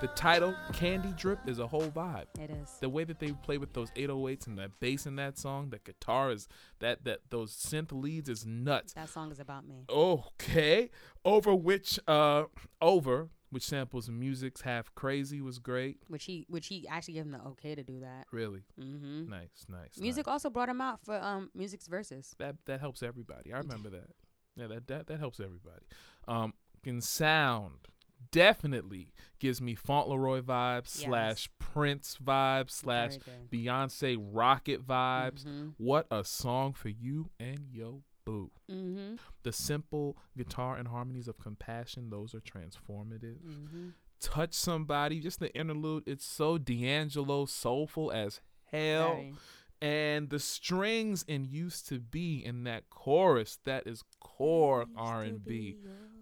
[0.00, 2.26] The title "Candy Drip" is a whole vibe.
[2.38, 2.76] It is.
[2.80, 5.84] The way that they play with those 808s and that bass in that song, that
[5.84, 6.46] guitar is
[6.80, 8.92] that that those synth leads is nuts.
[8.92, 9.86] That song is about me.
[9.88, 10.90] Okay,
[11.24, 12.44] over which uh
[12.82, 15.98] over which samples Musiq's half crazy was great.
[16.08, 18.26] Which he, which he actually gave him the okay to do that.
[18.32, 19.30] Really Mm-hmm.
[19.30, 19.98] nice, nice.
[19.98, 20.32] Music nice.
[20.32, 22.34] also brought him out for um music's verses.
[22.38, 23.52] that that helps everybody.
[23.52, 24.10] I remember that.
[24.56, 25.86] Yeah, that that that helps everybody.
[26.28, 27.88] Um, can sound
[28.30, 31.06] definitely gives me Fauntleroy vibes Yes.
[31.06, 33.18] slash Prince vibes slash
[33.52, 35.44] Beyonce Rocket vibes.
[35.44, 35.68] Mm-hmm.
[35.78, 38.50] What a song for you and yo boo.
[38.70, 39.16] Mm-hmm.
[39.42, 43.36] The simple guitar and harmonies of compassion, those are transformative.
[43.46, 43.88] Mm-hmm.
[44.20, 49.14] Touch somebody, just the interlude, it's so D'Angelo soulful as hell.
[49.14, 49.34] Very.
[49.82, 54.02] and the strings in used to be in that chorus that is
[54.36, 55.76] core Used r&b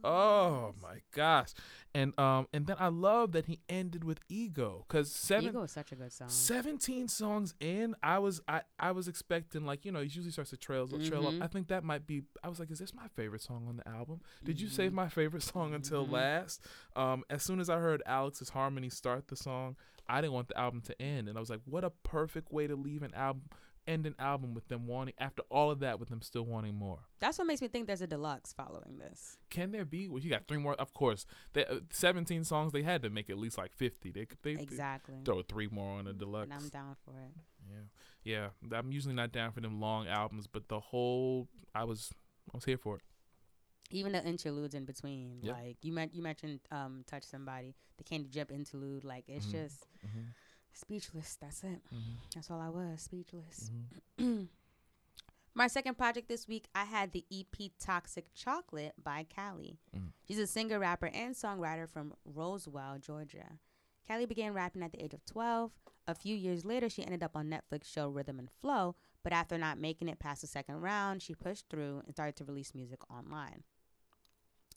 [0.05, 1.51] oh my gosh.
[1.95, 5.71] And um and then i love that he ended with ego because seven Ego is
[5.71, 6.29] such a good song.
[6.29, 10.51] 17 songs in i was i i was expecting like you know he usually starts
[10.51, 11.43] to trail, trail up Mhm.
[11.43, 13.87] i think that might be i was like is this my favorite song on the
[13.89, 14.21] album?
[14.45, 14.75] Did you Mm-hmm.
[14.77, 16.63] save my favorite song until last?
[16.97, 19.77] Um as soon as i heard alex's harmony start the song
[20.09, 22.67] i didn't want the album to end and i was like what a perfect way
[22.67, 23.45] to leave an album
[23.87, 27.01] end an album with them wanting after all of that with them still wanting more?
[27.21, 29.37] That's what makes me think there's a deluxe following this.
[29.51, 30.09] Can there be?
[30.09, 30.75] Well, you got three more.
[30.75, 32.73] Of course, they, uh, 17 songs.
[32.73, 34.11] They had to make at least like 50.
[34.11, 35.17] They could they, they Exactly.
[35.25, 36.45] throw three more on a deluxe.
[36.53, 37.33] And I'm down for it.
[38.25, 38.77] Yeah, yeah.
[38.79, 42.11] I'm usually not down for them long albums, but the whole I was
[42.53, 43.03] I was here for it.
[43.91, 45.55] Even the interludes in between, Yep.
[45.55, 49.51] like you meant, you mentioned, um, touch somebody, the Candy Jump interlude, like it's Mhm.
[49.53, 50.21] just Mm-hmm.
[50.73, 51.37] Speechless.
[51.41, 51.81] That's it.
[51.95, 52.17] Mm-hmm.
[52.35, 53.71] That's all I was, speechless.
[54.21, 54.43] Mm-hmm.
[55.55, 59.79] My second project this week, I had the EP Toxic Chocolate by Kali.
[59.95, 60.09] Mm.
[60.27, 63.59] She's a singer, rapper, and songwriter from Roswell, Georgia.
[64.09, 65.71] Kali began rapping at the age of 12.
[66.09, 69.59] A few years later, she ended up on Netflix show Rhythm and Flow, but after
[69.59, 72.99] not making it past the second round, she pushed through and started to release music
[73.11, 73.63] online.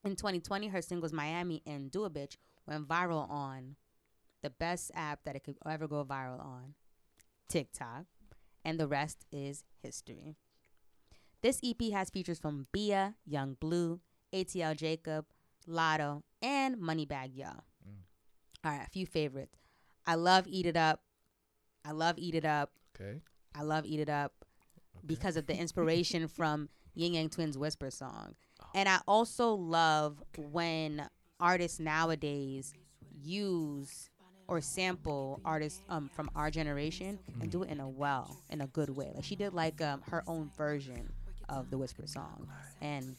[0.03, 2.35] In 2020, her singles Miami and Do a Bitch
[2.67, 3.75] went viral on
[4.45, 6.75] the best app that it could ever go viral on,
[7.49, 8.05] TikTok,
[8.63, 10.35] and the rest is history.
[11.41, 15.25] This EP has features from Bia, Young Blue, ATL Jacob,
[15.67, 17.47] Latto, and Moneybag Yo.
[17.47, 18.03] Mm.
[18.63, 19.57] All right, a few favorites.
[20.05, 21.01] I love Eat It Up.
[21.83, 22.69] I love Eat It Up.
[22.95, 23.21] Okay.
[23.55, 24.31] I love Eat It Up
[25.07, 28.35] because of the inspiration from Ying Yang Twins Whisper song.
[28.75, 32.75] And I also love when artists nowadays
[33.23, 34.09] use
[34.47, 38.67] or sample artists um, from our generation and do it in a well, in a
[38.67, 39.11] good way.
[39.13, 41.11] Like she did like um, her own version
[41.49, 42.47] of the Whisper song
[42.81, 43.15] and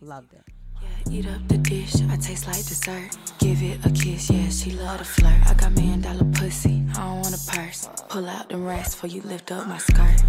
[0.00, 0.42] loved it.
[0.82, 3.16] Yeah, eat up the dish, I taste like dessert.
[3.38, 5.46] Give it a kiss, yeah, she love to flirt.
[5.46, 7.88] I got million dollar pussy, I don't want a purse.
[8.08, 10.22] Pull out them racks before you lift up my skirt.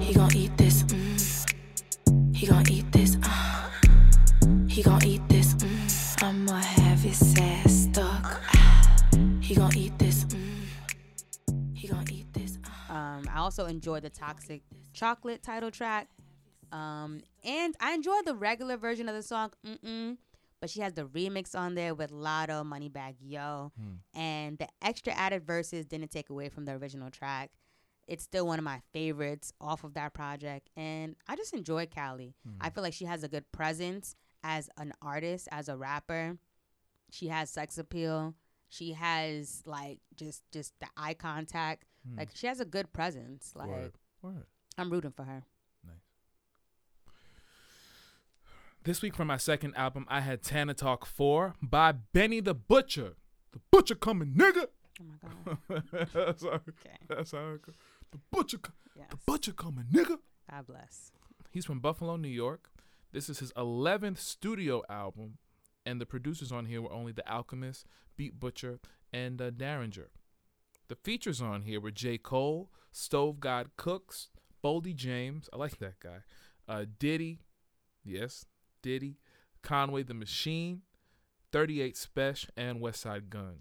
[0.00, 2.34] He gon' eat this, mm.
[2.34, 3.70] He gon' eat this, uh.
[4.68, 5.20] He gon' eat
[13.50, 16.08] also enjoy the Toxic Chocolate title track.
[16.70, 20.18] Um, and I enjoy the regular version of the song, Mm-mm,
[20.60, 23.72] but she has the remix on there with Latto, Moneybag Yo,
[24.14, 27.50] and the extra added verses didn't take away from the original track.
[28.06, 32.36] It's still one of my favorites off of that project, and I just enjoy Kali.
[32.60, 36.36] I feel like she has a good presence as an artist, as a rapper.
[37.10, 38.34] She has sex appeal.
[38.68, 41.84] She has like just just the eye contact.
[42.16, 43.52] Like she has a good presence.
[43.54, 43.92] Like Word.
[44.22, 44.46] Word.
[44.78, 45.44] I'm rooting for her.
[48.84, 53.12] This week for my second album, I had Tana Talk 4 by Benny the Butcher.
[53.52, 54.66] The Butcher coming, nigga.
[55.00, 55.04] Oh
[55.68, 55.82] my god.
[56.14, 56.96] that's, how, Okay.
[57.08, 57.74] that's how it goes.
[58.10, 58.58] The Butcher,
[58.96, 59.08] Yes.
[59.10, 60.16] the Butcher coming, nigga.
[60.50, 61.12] God bless.
[61.50, 62.70] He's from Buffalo, New York.
[63.12, 65.36] This is his 11th studio album,
[65.84, 67.86] and the producers on here were only The Alchemist,
[68.16, 68.78] Beat Butcher,
[69.12, 70.06] and uh, Daringer.
[70.90, 72.18] The features on here were J.
[72.18, 74.28] Cole, Stove God Cooks,
[74.62, 76.18] Boldy James, I like that guy,
[76.66, 77.38] uh, Diddy,
[78.04, 78.44] yes,
[78.82, 79.20] Diddy,
[79.62, 80.82] Conway the Machine,
[81.52, 83.60] 38 Spesh, and Westside Gunn.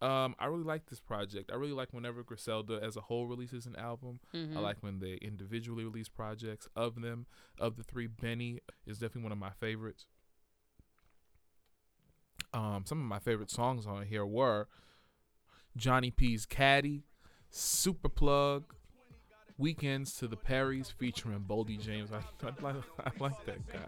[0.00, 1.50] Um, I really like this project.
[1.52, 4.20] I really like whenever Griselda as a whole releases an album.
[4.32, 4.56] Mm-hmm.
[4.56, 7.26] I like when they individually release projects of them.
[7.58, 10.06] Of the three, Benny is definitely one of my favorites.
[12.54, 14.68] Um, some of my favorite songs on here were
[15.76, 17.04] Johnny P's Caddy,
[17.50, 18.64] Super Plug,
[19.58, 22.10] Weekends to the Perrys featuring Boldy James.
[22.12, 23.80] I, I, like, I like that guy.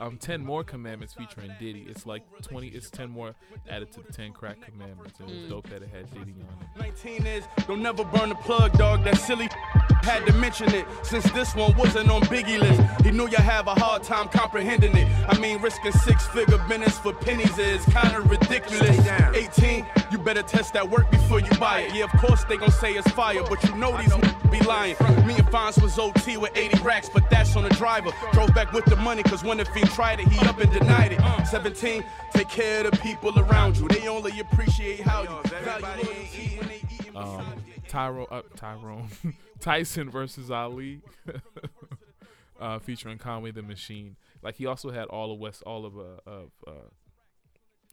[0.00, 1.84] Um, Ten More Commandments featuring Diddy.
[1.86, 2.68] It's like twenty.
[2.68, 3.34] It's ten more
[3.68, 5.20] added to the ten crack commandments.
[5.20, 6.80] It was dope that it had Diddy on it.
[6.80, 9.04] 19 is don't never burn the plug, dog.
[9.04, 9.48] That silly
[10.02, 12.80] had to mention it since this one wasn't on Biggie list.
[13.04, 15.06] He knew you have a hard time comprehending it.
[15.28, 18.98] I mean, risking six figure minutes for pennies is kind of ridiculous.
[19.34, 21.94] 18, you better test that work before you buy it.
[21.94, 24.96] Yeah, of course they gon' say it's fire, but you know these n- be lying.
[25.26, 28.10] Me and Fonz was OT with 80 racks, but that's on the driver.
[28.32, 31.12] Drove back with the money, cause when the fiend tried it, he up and denied
[31.12, 31.46] it.
[31.46, 33.88] 17, take care of the people around you.
[33.88, 37.44] They only appreciate how you value loyalty when they eating um,
[37.88, 39.08] Tyro, uh, Tyrone,
[39.60, 41.00] Tyson versus Ali,
[42.60, 44.16] uh, featuring Conway the Machine.
[44.42, 46.70] Like he also had all of West, all of uh, of uh,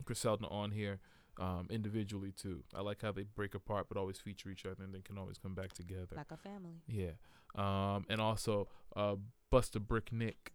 [0.04, 1.00] Griselda on here
[1.40, 2.64] um, individually too.
[2.74, 5.38] I like how they break apart but always feature each other and then can always
[5.38, 6.16] come back together.
[6.16, 6.82] Like a family.
[6.88, 7.12] Yeah,
[7.56, 9.16] um, and also uh,
[9.50, 10.54] Buster Brick Nick.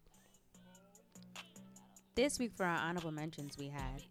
[2.15, 4.03] This week for our honorable mentions, we had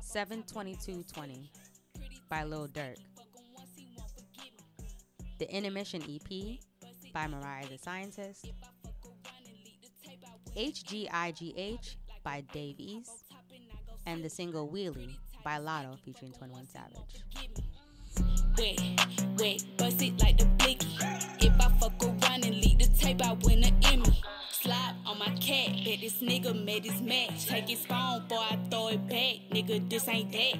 [0.00, 1.50] 72220
[2.28, 2.96] by Lil Durk,
[5.38, 6.58] the Intermission EP
[7.12, 8.52] by Mariah the Scientist,
[10.56, 13.32] HGIGH by Dave East,
[14.06, 16.96] and the single Wheelie by Latto featuring 21 Savage.
[18.58, 18.80] Wait,
[19.38, 20.88] wait, bust it like the blicky.
[21.40, 24.22] If I fuck around and leave the tape, I win an Emmy.
[25.04, 27.46] On my cat, bet this nigga made his match.
[27.46, 29.36] Take his phone, boy, I throw it back.
[29.50, 30.54] Nigga, this ain't that.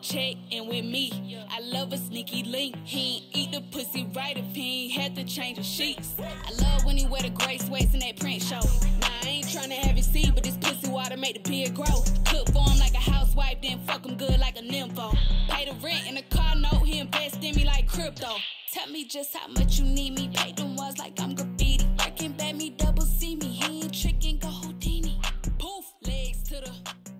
[0.00, 1.36] Check in with me.
[1.50, 2.76] I love a sneaky link.
[2.84, 6.14] He ain't eat the pussy right if he ain't had to change the sheets.
[6.20, 8.60] I love when he wear the gray sweats in that print show.
[9.02, 12.04] I ain't have it see, but this pussy water make the beard grow.
[12.26, 15.16] Cook for him like a house housewife, then fuck him good like a nympho.
[15.48, 18.36] Pay the rent in the car note, he invest in me like crypto.
[18.72, 20.30] Tell me just how much you need me.
[20.34, 21.86] Pay them walls like I'm graffiti.
[21.98, 23.46] Working bad me double see me.
[23.46, 25.20] He ain't tricking, go Houdini.
[25.58, 26.72] Poof, legs to the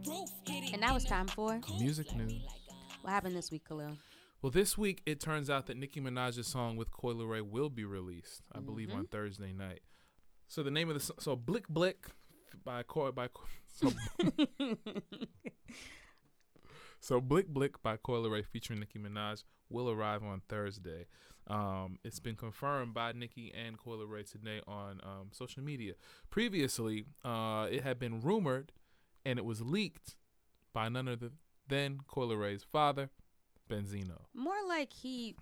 [0.07, 0.31] roof.
[0.73, 2.43] And now it's time for Music news.
[3.03, 3.97] what happened this week, Khalil.
[4.43, 7.85] Well, this week it turns out that Nicki Minaj's song with Coi Leray will be
[7.85, 9.05] released, I believe, on mm-hmm.
[9.07, 9.81] Thursday night.
[10.47, 12.07] So the name of the so, so Blick Blick
[12.65, 13.93] by Coil by Co- so,
[17.01, 21.07] so Blick Blick by Coi Leray featuring Nicki Minaj will arrive on Thursday.
[21.47, 25.95] Um, it's been confirmed by Nicki and Coi Leray today on um, social media.
[26.31, 28.73] Previously, uh, it had been rumored
[29.25, 30.17] and it was leaked
[30.73, 31.31] by none other
[31.69, 33.11] than Coi Leray's father,
[33.71, 34.23] Benzino.
[34.35, 35.37] More like he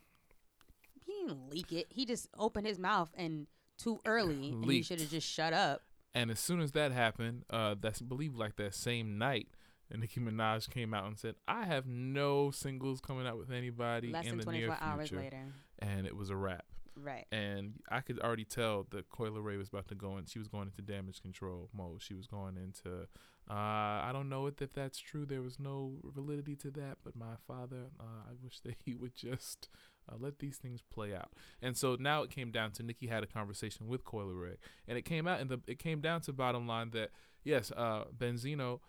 [1.04, 1.86] he didn't leak it.
[1.90, 3.46] He just opened his mouth and
[3.78, 5.82] too early, and he should have just shut up.
[6.14, 9.48] And as soon as that happened, uh, that's I believe like that same night,
[9.90, 14.10] and Nicki Minaj came out and said, "I have no singles coming out with anybody
[14.12, 15.52] Less in than the near 24 hours future." later.
[15.78, 16.64] And it was a wrap.
[16.96, 17.26] Right.
[17.30, 20.24] And I could already tell that Coi Leray was about to go in.
[20.26, 22.00] She was going into damage control mode.
[22.00, 23.02] She was going into,
[23.50, 25.26] uh, I don't know if that's true.
[25.26, 29.14] There was no validity to that, but my father, uh, I wish that he would
[29.14, 29.68] just
[30.08, 31.32] uh, let these things play out.
[31.60, 34.56] And so now it came down to Nikki had a conversation with Coi Leray,
[34.88, 37.10] and it came out, and the it came down to bottom line that
[37.44, 38.80] yes, uh, Benzino,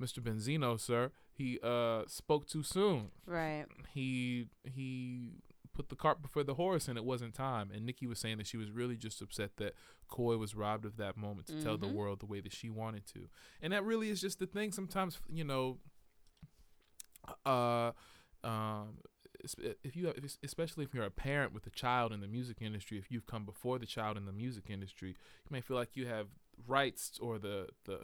[0.00, 0.18] Mr.
[0.20, 3.66] Benzino, sir, he uh spoke too soon Right.
[3.92, 8.20] he he put the cart before the horse and it wasn't time and nikki was
[8.20, 9.74] saying that she was really just upset that
[10.08, 11.94] Coi was robbed of that moment to tell the Mhm.
[11.94, 13.28] world the way that she wanted to
[13.60, 15.78] and that really is just the thing sometimes you know
[17.44, 17.90] uh
[18.44, 18.98] um
[19.82, 22.96] if you if- especially if you're a parent with a child in the music industry
[22.98, 26.06] if you've come before the child in the music industry you may feel like you
[26.06, 26.28] have
[26.68, 28.02] rights or the the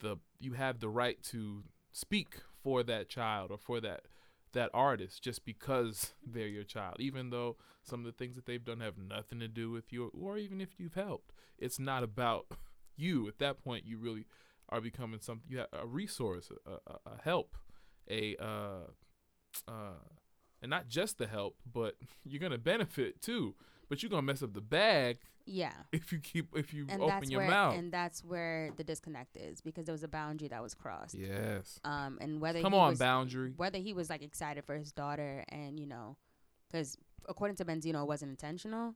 [0.00, 4.02] the you have the right to speak for that child or for that
[4.52, 8.64] that artist just because they're your child even though some of the things that they've
[8.64, 11.32] done have nothing to do with you or even if you've helped.
[11.58, 12.46] It's not about
[12.96, 13.26] you.
[13.28, 14.26] At that point you really
[14.68, 17.56] are becoming something you have a resource a, a, a help
[18.08, 18.86] a uh
[19.66, 19.98] uh
[20.62, 23.54] and not just the help but you're gonna benefit too
[23.90, 25.74] but you're gonna mess up the bag Yeah.
[25.92, 29.36] if you keep if you And open your where mouth and that's where the disconnect
[29.36, 31.14] is because there was a boundary that was crossed.
[31.14, 33.52] yes Um, and whether Come he on, was, boundary.
[33.56, 36.16] whether he was like excited for his daughter and you know,
[36.70, 36.96] because
[37.28, 38.94] according to Benzino, it wasn't intentional.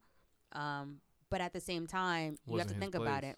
[0.52, 3.36] Um, but at the same time, you have to think about it.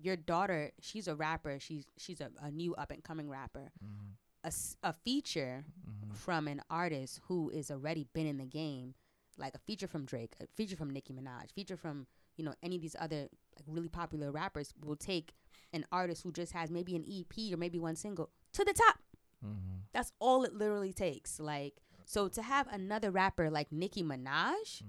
[0.00, 1.58] Your daughter, she's a rapper.
[1.58, 3.72] She's she's a, a new up and coming rapper.
[3.82, 4.12] Mm-hmm.
[4.44, 4.52] A,
[4.90, 5.64] a feature
[6.12, 8.94] from an artist who is already been in the game,
[9.38, 12.76] like a feature from Drake, a feature from Nicki Minaj, feature from you know any
[12.76, 15.32] of these other like really popular rappers will take
[15.72, 18.98] an artist who just has maybe an EP or maybe one single to the top.
[19.44, 19.78] Mm-hmm.
[19.92, 21.38] That's all it literally takes.
[21.40, 24.82] Like so to have another rapper like Nicki Minaj,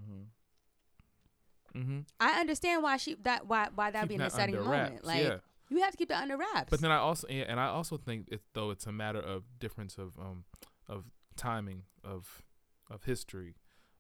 [1.76, 2.00] Mm-hmm.
[2.20, 4.94] I understand why she that why why that would be Keep an that exciting moment.
[4.94, 5.38] wraps, Like yeah.
[5.70, 6.70] you have to keep that under wraps.
[6.70, 9.44] But then I also yeah, and I also think it though it's a matter of
[9.60, 10.46] difference of um
[10.88, 11.06] of
[11.36, 12.42] timing of
[12.90, 13.56] of history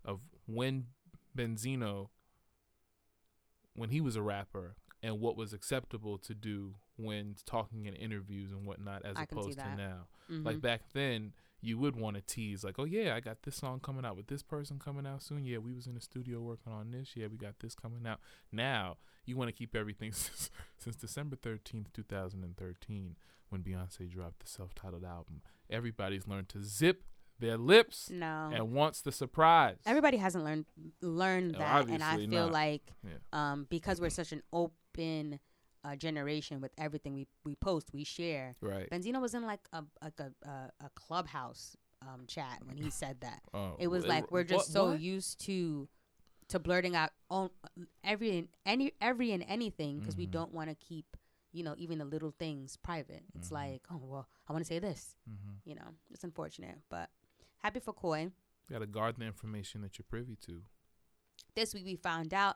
[0.05, 0.87] of when
[1.37, 2.09] Benzino
[3.75, 8.51] when he was a rapper and what was acceptable to do when talking in interviews
[8.51, 10.07] and whatnot as I opposed to now.
[10.31, 10.43] Mhm.
[10.45, 13.79] Like back then you would want to tease like, oh yeah, I got this song
[13.79, 15.45] coming out with this person coming out soon.
[15.45, 17.15] Yeah, we was in the studio working on this.
[17.15, 18.19] Yeah, we got this coming out.
[18.51, 23.15] Now you want to keep everything since, since December thirteenth, two thousand and thirteen,
[23.49, 25.41] when Beyonce dropped the self-titled album.
[25.69, 27.03] Everybody's learned to zip
[27.39, 28.49] their lips No.
[28.53, 29.77] and wants the surprise.
[29.85, 30.65] Everybody hasn't learned
[31.01, 32.51] learned Oh, that, and I feel not.
[32.51, 33.11] like Yeah.
[33.33, 35.39] um, because we're such an open
[35.83, 38.55] uh, generation with everything we we post, we share.
[38.61, 38.89] Right.
[38.89, 43.21] Benzino was in like a like a a, a clubhouse um, chat when he said
[43.21, 43.41] that.
[43.53, 44.99] Oh, it was wh- like we're just what- so what?
[44.99, 45.87] used to
[46.49, 47.49] to blurting out on
[48.03, 50.31] every and any every and anything because we Mm-hmm.
[50.31, 51.05] don't want to keep
[51.53, 53.23] you know even the little things private.
[53.35, 53.55] It's Mm-hmm.
[53.55, 55.15] like oh well, I want to say this.
[55.65, 57.09] You know, it's unfortunate, but
[57.67, 58.21] happy for Coi.
[58.21, 58.31] You
[58.71, 60.61] got to guard the information that you're privy to.
[61.53, 62.55] This week we found out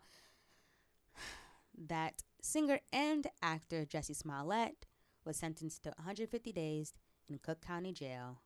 [1.88, 4.86] that singer and actor Jussie Smollett
[5.26, 6.94] was sentenced to 150 days
[7.28, 8.40] in Cook County Jail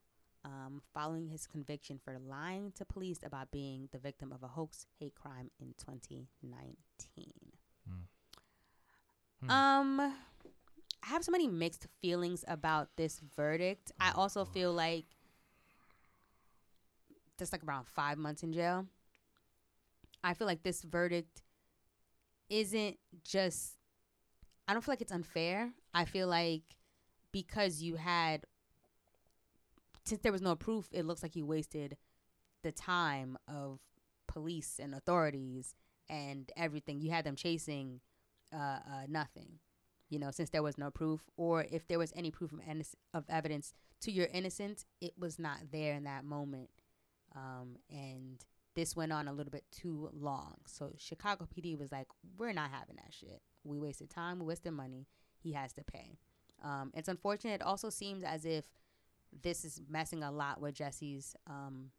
[0.43, 4.87] um, following his conviction for lying to police about being the victim of a hoax
[4.99, 6.27] hate crime in 2019.
[7.87, 9.51] Hmm.
[9.51, 10.13] Um, I
[11.09, 13.91] have so many mixed feelings about this verdict.
[13.99, 15.05] I also feel like
[17.37, 18.85] just like around five months in jail.
[20.23, 21.43] I feel like this verdict
[22.49, 23.73] isn't just.
[24.67, 25.71] I don't feel like it's unfair.
[25.93, 26.63] I feel like
[27.31, 28.45] because you had,
[30.05, 31.97] since there was no proof, it looks like you wasted
[32.63, 33.79] the time of
[34.27, 35.75] police and authorities
[36.09, 36.99] and everything.
[36.99, 37.99] You had them chasing
[38.53, 39.59] uh, uh, nothing,
[40.09, 42.59] you know, since there was no proof, or if there was any proof of,
[43.13, 46.69] of evidence to your innocence, it was not there in that moment.
[47.35, 48.43] Um, and
[48.75, 50.55] this went on a little bit too long.
[50.65, 52.07] So Chicago PD was like,
[52.37, 53.41] we're not having that shit.
[53.63, 55.07] We wasted time, we wasted money.
[55.37, 56.17] He has to pay.
[56.63, 57.55] Um, it's unfortunate.
[57.55, 58.65] It also seems as if
[59.41, 61.91] this is messing a lot with Jussie's um,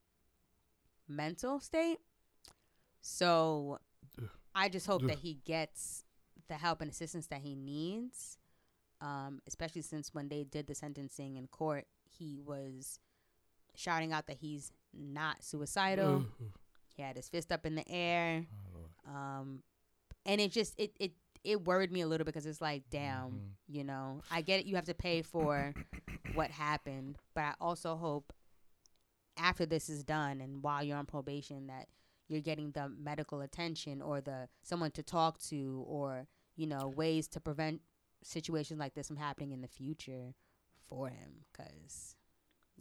[1.09, 1.99] mental state.
[3.01, 3.79] So
[4.55, 6.05] I just hope that he gets
[6.49, 8.39] the help and assistance that he needs.
[9.01, 11.87] Um, especially since when they did the sentencing in court,
[12.19, 12.99] he was
[13.75, 16.25] shouting out that he's not suicidal.
[16.97, 18.47] he had his fist up in the air.
[19.09, 19.63] Um,
[20.25, 21.13] and it just it it
[21.45, 24.67] it worried me a little because it's like, damn, you know, I get it.
[24.67, 25.73] You have to pay for
[26.35, 28.33] what happened, but I also hope
[29.37, 31.87] after this is done and while you're on probation that
[32.29, 36.27] you're getting the medical attention or the someone to talk to or
[36.57, 37.81] you know ways to prevent
[38.23, 40.35] situations like this from happening in the future
[40.89, 42.17] for him because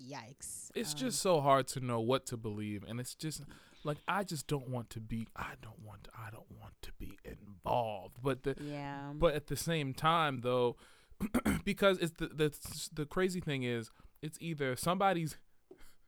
[0.01, 3.43] yikes It's Um, just so hard to know what to believe, and it's just
[3.83, 5.27] like I just don't want to be.
[5.35, 6.07] I don't want.
[6.17, 8.17] I don't want to be involved.
[8.21, 9.13] But the Yeah.
[9.13, 10.75] But at the same time, though,
[11.63, 13.91] because it's the the the crazy thing is,
[14.21, 15.37] it's either somebody's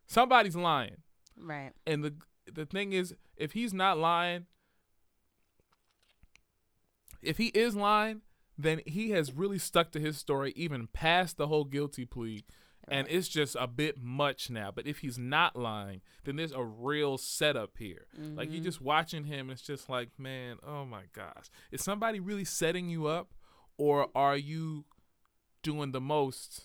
[0.08, 0.98] somebody's lying,
[1.38, 2.14] right and the
[2.52, 4.46] the thing is, if he's not lying,
[7.22, 8.22] if he is lying,
[8.58, 12.46] then he has really stuck to his story even past the whole guilty plea.
[12.90, 14.72] And it's just a bit much now.
[14.74, 18.08] But if he's not lying, then there's a real setup here.
[18.18, 18.64] Like you're mm-hmm.
[18.64, 21.50] just watching him, and it's just like, man, oh my gosh.
[21.72, 23.34] Is somebody really setting you up?
[23.78, 24.86] Or are you
[25.62, 26.64] doing the most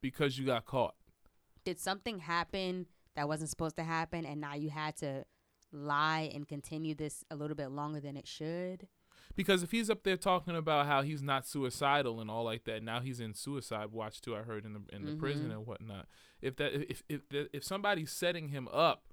[0.00, 0.94] because you got caught?
[1.64, 5.24] did something happen that wasn't supposed to happen and now you had to
[5.72, 8.86] lie and continue this a little bit longer than it should
[9.34, 12.82] Because if he's up there talking about how he's not suicidal and all like that,
[12.82, 14.36] now he's in suicide watch too.
[14.36, 15.52] I heard in the in the prison Mhm.
[15.54, 16.06] and whatnot.
[16.40, 19.04] If that if if if somebody's setting him up,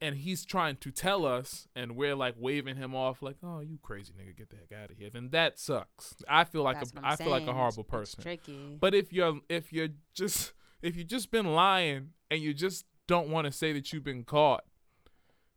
[0.00, 3.78] and he's trying to tell us, and we're like waving him off, like, "Oh, you
[3.82, 6.14] crazy nigga, get the heck out of here," then that sucks.
[6.28, 8.22] I feel like That's a what I'm feel like a horrible It's- it's person.
[8.22, 8.76] tricky.
[8.80, 10.52] But if you're if you're just
[10.82, 14.24] if you've just been lying and you just don't want to say that you've been
[14.24, 14.64] caught,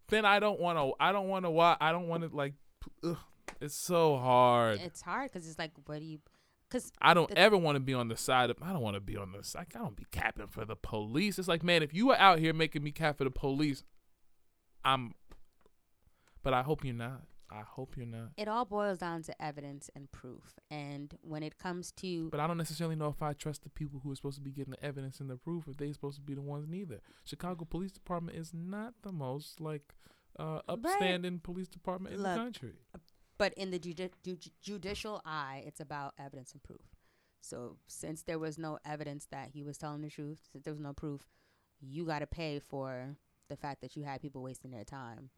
[0.09, 0.93] then I don't want to.
[0.99, 1.51] I don't want to.
[1.51, 1.77] Why?
[1.79, 2.53] I don't want to like.
[3.03, 3.17] Ugh,
[3.61, 4.79] it's so hard.
[4.81, 6.19] it's hard because it's like what do you
[6.69, 8.57] because I don't ever want to be on the side of.
[8.61, 9.67] I don't want to be on the side.
[9.75, 11.39] I don't be capping for the police.
[11.39, 13.83] It's like, man, if you are out here making me cap for the police,
[14.83, 15.13] I'm.
[16.43, 17.23] But I hope you're not.
[17.49, 18.31] I hope you're not.
[18.37, 22.47] it all boils down to evidence and proof and when it comes to But I
[22.47, 24.83] don't necessarily know if I trust the people who are supposed to be getting the
[24.83, 26.99] evidence and the proof if they're supposed to be the ones neither.
[27.23, 29.93] Chicago Police Department is not the most like
[30.39, 32.73] uh, upstanding police department in Look, the country.
[33.37, 36.81] but in the judi- ju- judicial eye it's about evidence and proof
[37.41, 40.79] so since there was no evidence that he was telling the truth since there was
[40.81, 41.21] no proof
[41.79, 43.15] you got to pay for
[43.49, 45.29] the fact that you had people wasting their time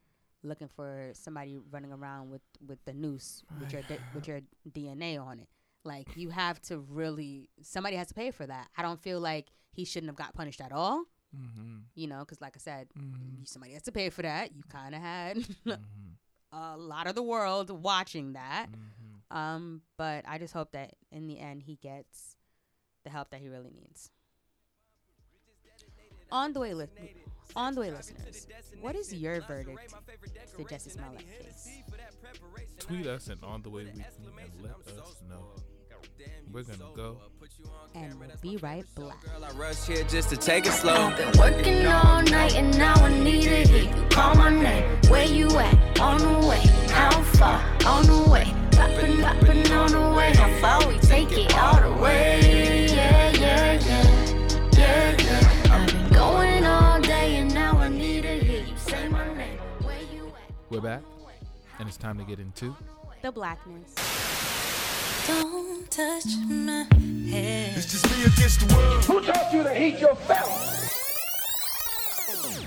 [0.43, 4.39] looking for somebody running around with with the noose with your di- with your
[4.71, 5.47] DNA on it
[5.83, 9.47] like you have to really somebody has to pay for that i don't feel like
[9.71, 11.03] he shouldn't have got punished at all
[11.37, 11.77] Mm-hmm.
[11.93, 13.47] you know because like i said Mhm.
[13.47, 15.77] somebody has to pay for that you kind of had Mm-hmm.
[16.57, 19.37] a lot of the world watching that Mm-hmm.
[19.37, 22.35] um but i just hope that in the end he gets
[23.03, 24.09] the help that he really needs
[26.31, 26.87] on the way li-
[27.55, 28.47] on the way listeners
[28.81, 29.93] what is your verdict
[30.55, 31.69] to jussie smollett case
[32.79, 34.03] Tweet us and on the way weekly
[34.41, 35.43] and let us know.
[36.51, 37.17] We're gonna go.
[37.93, 41.13] and we'll be right back I rush here just to take it slow.
[41.15, 44.83] Been working all night and now I need to hear you call my name.
[45.09, 45.99] Where you at?
[45.99, 46.61] On the way.
[46.89, 47.61] How far?
[47.85, 48.45] On the way.
[48.71, 50.33] Poppin', poppin' on the way.
[50.35, 52.87] How far we take it all the way?
[52.89, 54.69] Yeah, yeah, yeah.
[54.71, 55.28] Yeah, yeah.
[60.69, 61.01] We're back,
[61.79, 62.75] and it's time to get into.
[63.23, 63.95] the blackness
[65.25, 66.85] Don't touch my
[67.31, 67.73] hair.
[67.75, 69.03] It's just me against the world.
[69.05, 70.53] Who taught you to hate your family?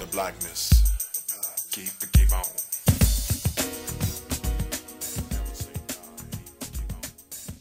[0.00, 1.70] The blackness.
[1.70, 2.42] Keep it, keep on.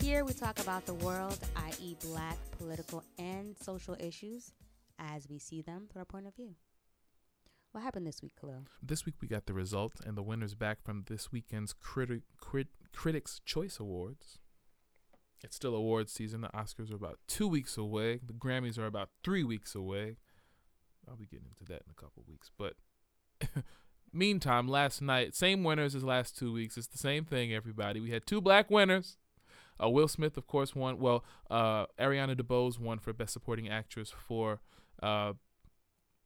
[0.02, 4.54] Here we talk about the world, i.e., black political and social issues
[4.98, 6.56] as we see them through our point of view.
[7.72, 8.66] What happened this week, Kahlil?
[8.84, 12.68] This week we got the results and the winners back from this weekend's criti- crit-
[12.94, 14.40] Critics' Choice Awards.
[15.42, 16.42] It's still awards season.
[16.42, 18.20] The Oscars are about two weeks away.
[18.24, 20.18] The Grammys are about three weeks away.
[21.08, 22.52] I'll be getting into that in a couple weeks.
[22.58, 22.76] But
[24.14, 26.78] meantime, last night, same winners as last two weeks.
[26.78, 28.02] It's the same thing, everybody.
[28.02, 29.18] We had two black winners.
[29.82, 31.00] Uh, Will Smith, of course, won.
[31.00, 34.60] Well, uh, Ariana DeBose won for Best Supporting Actress for
[35.02, 35.34] uh,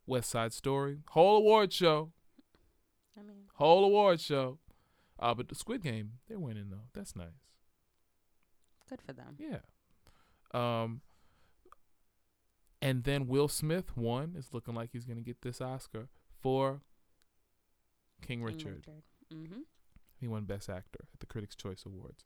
[0.06, 1.00] West Side Story.
[1.10, 2.12] Whole award show.
[3.18, 4.60] I mean, Whole award show.
[5.20, 6.88] Uh, but the Squid Game, they're winning though.
[6.94, 7.28] That's nice.
[8.90, 9.38] good for them.
[9.38, 9.60] Yeah.
[10.54, 11.02] Um.
[12.82, 14.36] And then Will Smith won.
[14.38, 16.82] It's looking like he's gonna get this Oscar for
[18.22, 18.86] King Richard.
[19.34, 19.62] Mm-hmm.
[20.20, 22.26] He won Best Actor at the Critics' Choice Awards.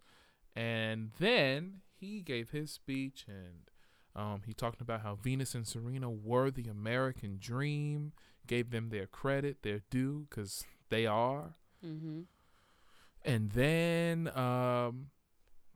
[0.55, 3.68] And then he gave his speech and
[4.15, 8.11] um, he talked about how Venus and Serena were the American dream,
[8.47, 11.55] gave them their credit, their due, because they are.
[11.85, 12.21] Mm-hmm.
[13.23, 15.07] And then, um,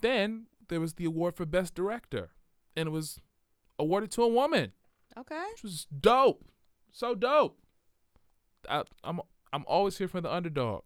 [0.01, 2.31] then there was the award for Best Director,
[2.75, 3.19] and it was
[3.77, 4.71] awarded to a woman,
[5.17, 5.43] Okay.
[5.51, 6.45] which was dope,
[6.91, 7.59] so dope.
[8.69, 9.19] I, I'm
[9.51, 10.83] I'm always here for the underdog.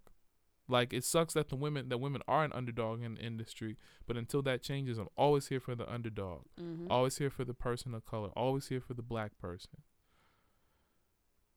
[0.67, 4.17] Like it sucks that the women that women are an underdog in the industry, but
[4.17, 6.43] until that changes, I'm always here for the underdog.
[6.59, 6.91] Mm-hmm.
[6.91, 8.29] Always here for the person of color.
[8.35, 9.81] Always here for the black person.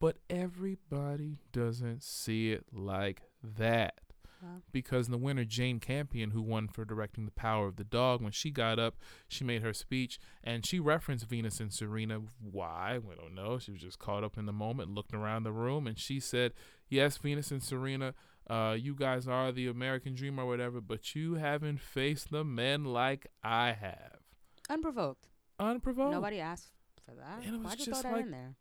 [0.00, 3.94] But everybody doesn't see it like that.
[4.42, 4.62] Wow.
[4.72, 8.32] Because the winner, Jane Campion, who won for directing The Power of the Dog, when
[8.32, 8.96] she got up,
[9.28, 12.20] she made her speech and she referenced Venus and Serena.
[12.40, 12.98] Why?
[12.98, 13.58] We don't know.
[13.58, 16.54] She was just caught up in the moment, looked around the room, and she said,
[16.88, 18.14] Yes, Venus and Serena,
[18.48, 22.84] uh, you guys are the American dream or whatever, but you haven't faced the men
[22.84, 24.18] like I have.
[24.68, 25.28] Unprovoked.
[25.58, 26.12] Unprovoked.
[26.12, 26.72] Nobody asked
[27.04, 27.44] for that.
[27.44, 28.54] And it was Why'd you throw just that like- in there?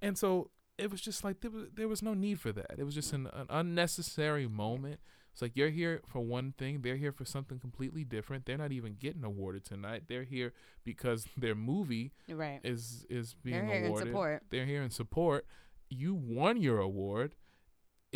[0.00, 2.76] And so it was just like there was there was no need for that.
[2.78, 5.00] It was just an, an unnecessary moment.
[5.32, 8.44] It's like you're here for one thing, they're here for something completely different.
[8.46, 10.04] They're not even getting awarded tonight.
[10.08, 10.52] They're here
[10.84, 12.60] because their movie Right.
[12.64, 14.08] is is being They're here in awarded.
[14.08, 14.42] support.
[14.50, 15.46] They're here in support.
[15.90, 17.34] You won your award.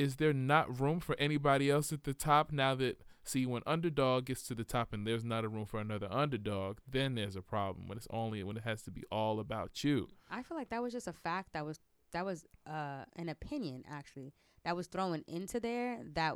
[0.02, 4.24] Is there not room for anybody else at the top now that see when underdog
[4.26, 7.42] gets to the top and there's not a room for another underdog, then there's a
[7.42, 7.86] problem.
[7.88, 10.08] When it's only when it has to be all about you.
[10.30, 11.78] I feel like that was just a fact that was
[12.12, 14.34] that was uh an opinion actually
[14.64, 16.34] that was thrown into there that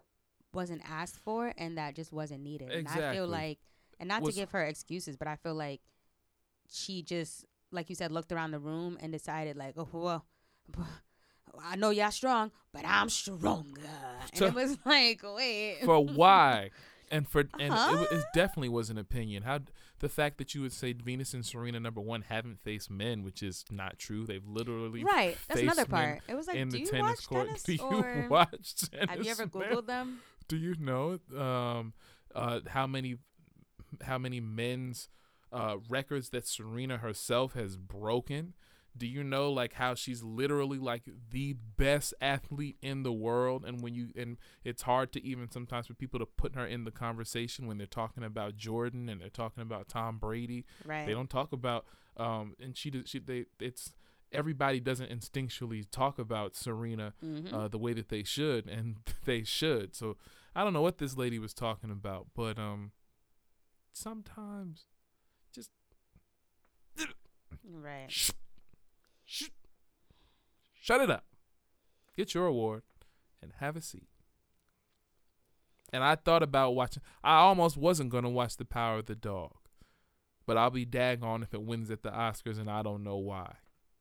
[0.54, 2.70] wasn't asked for and that just wasn't needed.
[2.72, 3.02] exactly.
[3.02, 3.58] And I feel like
[3.98, 5.80] and not Was- to give her excuses, but I feel like
[6.70, 10.24] she just like you said looked around the room and decided like, "Oh, well,
[11.64, 13.80] I know y'all strong, but I'm stronger."
[14.30, 16.70] And So- it was like, "Wait." for why
[17.10, 18.06] and for and it, Huh?
[18.10, 19.60] it definitely was an opinion how
[20.00, 23.42] the fact that you would say venus and serena number one haven't faced men which
[23.44, 26.20] is not true they've literally Right, that's another part.
[26.28, 29.08] It was like, in do the you tennis watch court tennis do you watch tennis
[29.10, 30.18] Have you ever googled them?
[30.48, 31.92] do you know um
[32.34, 33.18] uh how many
[34.02, 35.08] how many men's
[35.52, 38.54] uh records that serena herself has broken
[38.96, 43.82] do you know like how she's literally like the best athlete in the world and
[43.82, 46.90] when you and it's hard to even sometimes for people to put her in the
[46.90, 51.04] conversation when they're talking about jordan and they're talking about tom brady Right.
[51.06, 51.84] they don't talk about
[52.16, 53.92] um and she does she they it's
[54.32, 57.52] everybody doesn't instinctually talk about serena Mhm.
[57.52, 60.16] uh the way that they should and they should so
[60.54, 62.92] i don't know what this lady was talking about but um
[63.92, 64.86] sometimes
[65.54, 65.70] just
[67.68, 68.30] Right.
[69.26, 71.24] Shut it up.
[72.16, 72.82] Get your award
[73.42, 74.08] and have a seat.
[75.92, 77.02] And I thought about watching.
[77.22, 79.52] I almost wasn't going to watch The Power of the Dog.
[80.46, 83.56] But I'll be daggone if it wins at the Oscars and I don't know why.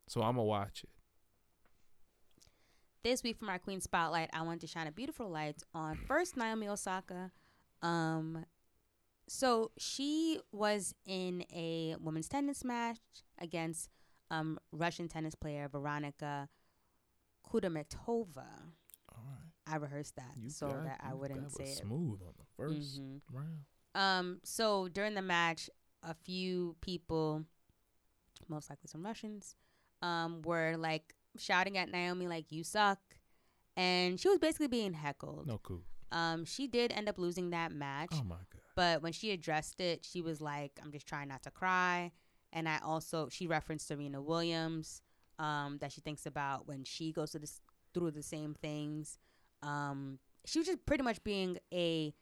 [0.08, 0.90] So I'm going to watch it.
[3.04, 6.36] this week for my queen spotlight i want to shine a beautiful light on first
[6.36, 7.32] naomi osaka
[7.84, 8.46] um
[9.28, 12.98] so she was in a women's tennis match
[13.40, 13.90] against
[14.32, 16.50] um russian tennis player veronika
[17.50, 18.46] kudermetova
[19.68, 23.22] i rehearsed that You so that i wouldn't say it smooth on the 1st Mhm.
[23.32, 23.66] round.
[23.96, 25.70] um, so during the match,
[26.04, 27.46] a few people,
[28.48, 29.56] most likely some Russians,
[30.02, 33.00] um, were like shouting at Naomi like "You suck,"
[33.76, 35.48] and she was basically being heckled.
[35.48, 35.84] No cool.
[36.12, 38.10] Um, she did end up losing that match.
[38.14, 38.62] Oh my god.
[38.76, 42.12] But when she addressed it, she was like, "I'm just trying not to cry."
[42.56, 45.04] And I also she referenced Serena Williams,
[45.38, 47.62] um, that she thinks about when she goes through this
[47.94, 49.20] through the same things.
[49.62, 52.14] Um, she was just pretty much being a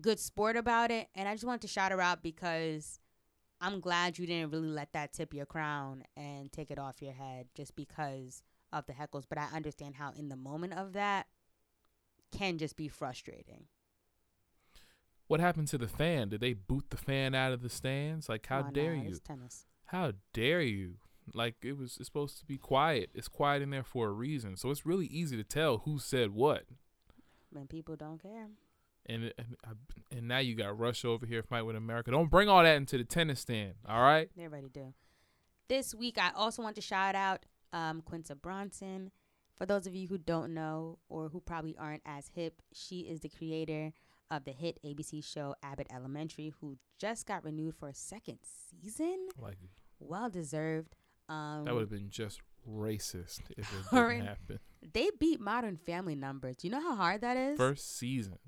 [0.00, 2.98] good sport about it, and I just wanted to shout her out because
[3.60, 7.12] I'm glad you didn't really let that tip your crown and take it off your
[7.12, 8.42] head just because
[8.72, 9.24] of the heckles.
[9.28, 11.26] But I understand how in the moment of that
[12.36, 13.66] can just be frustrating.
[15.34, 16.28] What happened to the fan?
[16.28, 18.28] Did they boot the fan out of the stands?
[18.28, 19.16] Like, how Oh, dare nah, you?
[19.16, 19.66] Tennis.
[19.86, 20.98] How dare you?
[21.34, 23.10] Like it was it's supposed to be quiet.
[23.16, 24.56] It's quiet in there for a reason.
[24.56, 26.66] So it's really easy to tell who said what.
[27.50, 28.46] When people don't care.
[29.06, 29.56] And and,
[30.12, 32.12] and now you got Russia over here fight with America.
[32.12, 33.74] Don't bring all that into the tennis stand.
[33.88, 34.30] All right.
[34.38, 34.94] Everybody do.
[35.66, 39.10] This week, I also want to shout out um, Quinta Brunson.
[39.56, 43.18] For those of you who don't know or who probably aren't as hip, she is
[43.18, 43.92] the creator
[44.30, 48.38] of the hit ABC show Abbott Elementary, who just got renewed for a second
[48.82, 49.28] season.
[49.38, 49.58] Like
[50.00, 50.96] Well deserved.
[51.28, 54.58] Um, that would have been just racist if it didn't happen.
[54.92, 56.56] They beat Modern Family numbers.
[56.56, 57.56] Do you know how hard that is?
[57.56, 58.38] First season.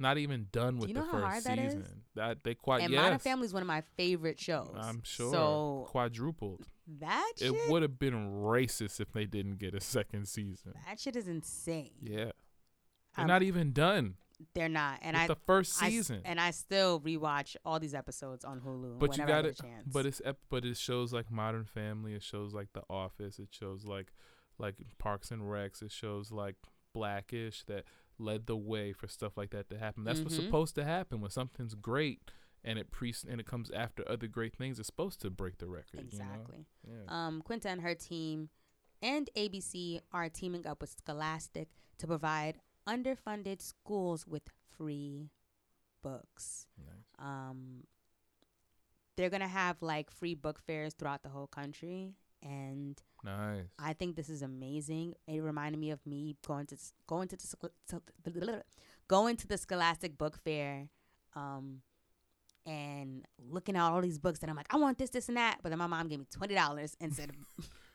[0.00, 1.72] Not even done with you the know how first hard that is?
[1.72, 2.02] season.
[2.14, 3.02] That they quite and yes.
[3.02, 4.74] Modern Family is one of my favorite shows.
[4.78, 5.32] I'm sure.
[5.32, 6.66] So quadrupled.
[7.00, 10.74] that It would have been racist if they didn't get a second season.
[10.86, 11.90] that shit is insane.
[12.00, 12.30] Yeah.
[13.16, 14.14] They're Um, not even done.
[14.54, 16.20] They're not, and With I the first I season.
[16.24, 18.98] and I still rewatch all these episodes on Hulu.
[19.00, 19.58] But you got it.
[19.58, 19.84] a chance.
[19.92, 22.14] But it's ep- but it shows like Modern Family.
[22.14, 23.38] It shows like The Office.
[23.40, 24.12] It shows like
[24.58, 25.82] like Parks and Recs.
[25.82, 26.54] It shows like
[26.94, 27.84] Blackish that
[28.18, 30.04] led the way for stuff like that to happen.
[30.04, 30.44] That's what's Mhm.
[30.46, 32.30] supposed to happen when something's great
[32.64, 34.78] and it pre and it comes after other great things.
[34.78, 36.00] It's supposed to break the record.
[36.00, 36.66] Exactly.
[36.86, 37.02] You know?
[37.08, 37.26] Yeah.
[37.26, 38.50] Um, Quinta and her team
[39.02, 41.68] and ABC are teaming up with Scholastic
[41.98, 44.42] to provide underfunded schools with
[44.76, 45.30] free
[46.02, 46.66] books.
[47.18, 47.84] Um,
[49.16, 53.64] they're gonna have like free book fairs throughout the whole country, and Nice.
[53.78, 55.14] I think this is amazing.
[55.26, 56.76] It reminded me of me going to
[57.08, 58.62] going to the
[59.08, 60.88] going to the Scholastic Book Fair,
[61.34, 61.82] um,
[62.64, 65.58] and looking at all these books and I'm like, I want this, this, and that.
[65.62, 67.32] But then my mom gave me twenty dollars and said,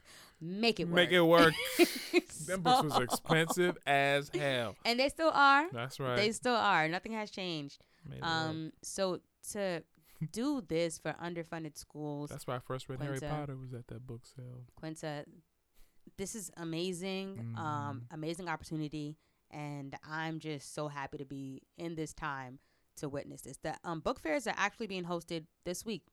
[0.43, 1.53] "Make it work." Make it work.
[2.47, 4.75] Them books was expensive as hell.
[4.85, 5.69] and they still are.
[5.71, 6.15] That's right.
[6.17, 6.87] They still are.
[6.87, 7.79] Nothing has changed.
[8.11, 8.29] It work.
[8.29, 9.19] Um, so
[9.51, 9.83] to
[10.31, 14.05] do this for underfunded schools, That's why I first read Harry Potter was at that
[14.05, 14.65] book sale.
[14.75, 15.25] Quinta,
[16.17, 17.63] this is amazing, um,
[18.05, 18.13] Mm-hmm.
[18.13, 19.17] amazing opportunity,
[19.51, 22.59] and I'm just so happy to be in this time
[22.97, 23.57] to witness this.
[23.57, 26.03] The um, book fairs are actually being hosted this week,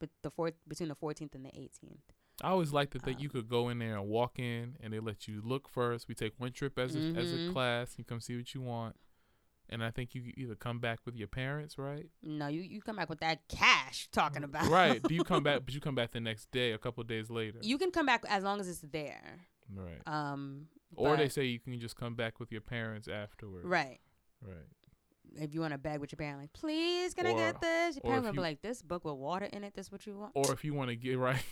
[0.00, 2.00] but the fourth between the 14th and the 18th.
[2.42, 4.92] I always like it that Um, you could go in there and walk in, and
[4.92, 6.06] they let you look first.
[6.08, 7.52] We take one trip as a, as a Mhm.
[7.52, 7.98] class.
[7.98, 8.94] You come see what you want,
[9.68, 12.08] and I think you either come back with your parents, right?
[12.22, 15.02] No, you you come back with that cash talking about right.
[15.02, 15.62] Do you come back?
[15.66, 17.58] But you come back the next day, a couple days later.
[17.62, 19.46] You can come back as long as it's there.
[19.74, 20.00] right.
[20.06, 23.66] Um, or they say you can just come back with your parents afterwards.
[23.66, 23.98] right.
[24.40, 24.66] Right.
[25.34, 27.96] If you want to beg with your parent, like, please, can I get this?
[27.96, 29.74] Your or parent will be like, this book with water in it.
[29.74, 30.32] This what you want?
[30.34, 31.44] Or if you want to get right,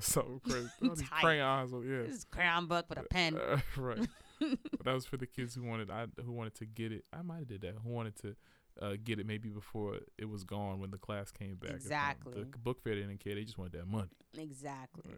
[0.00, 0.68] so crazy.
[0.82, 1.72] All these crayons.
[1.74, 2.02] oh, Yeah.
[2.02, 3.36] This is crayon book with a pen.
[3.36, 4.08] Uh, right.
[4.40, 7.04] but that was for the kids who wanted I who wanted to get it.
[7.12, 7.74] I might have did that.
[7.82, 8.36] Who wanted to
[8.80, 11.72] uh, get it maybe before it was gone when the class came back.
[11.72, 12.32] Exactly.
[12.34, 13.34] The book fair didn't care.
[13.34, 14.08] They just wanted that money.
[14.38, 15.12] Exactly.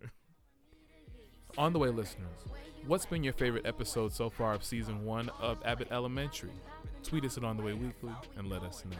[1.58, 2.40] On the way, listeners,
[2.86, 6.50] what's been your favorite episode so far of season one of Abbott Elementary?
[7.02, 8.96] Tweet us at On the Way Weekly and let us know.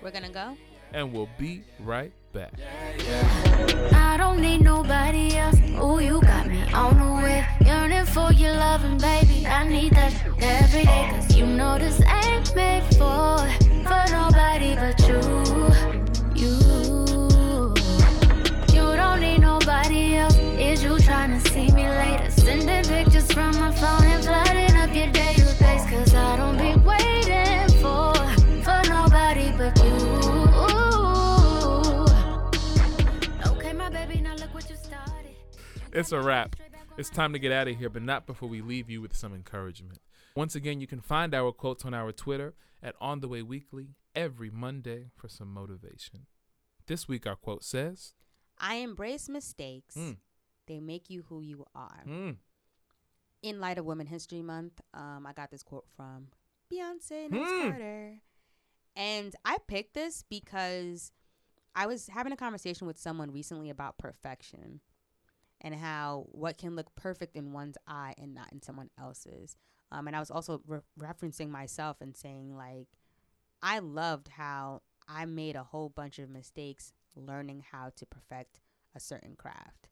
[0.00, 0.56] We're gonna go.
[0.92, 2.52] And we'll be right back.
[3.92, 5.58] I don't need nobody else.
[5.60, 7.46] You got me on the.
[7.64, 9.46] Yearning for your loving, baby.
[9.46, 11.08] I need that every day.
[11.10, 13.38] Cause you know this ain't made for,
[13.86, 16.46] for nobody but you.
[16.46, 17.00] You.
[19.20, 20.34] Need nobody else.
[20.38, 22.30] Is you trying to see me later?
[22.30, 24.24] Sending pictures from my phone and
[35.92, 36.56] It's a wrap.
[36.96, 39.34] It's time to get out of here, but not before we leave you with some
[39.34, 39.98] encouragement.
[40.36, 43.96] Once again, you can find our quotes on our Twitter at On the Way Weekly
[44.14, 46.26] every Monday for some motivation.
[46.86, 48.14] This week, our quote says,
[48.58, 49.94] I embrace mistakes.
[49.96, 50.16] Mm.
[50.66, 52.02] They make you who you are.
[52.06, 52.36] mm,
[53.42, 56.28] In light of Women History Month, um, I got this quote from
[56.72, 57.68] Beyonce Nice Hmm.
[57.70, 58.14] Carter.
[58.96, 61.12] And I picked this because
[61.74, 64.80] I was having a conversation with someone recently about perfection
[65.60, 69.56] and how what can look perfect in one's eye and not in someone else's.
[69.92, 72.86] Um, and I was also re- referencing myself and saying, like,
[73.62, 78.60] I loved how I made a whole bunch of mistakes learning how to perfect
[78.94, 79.88] a certain craft.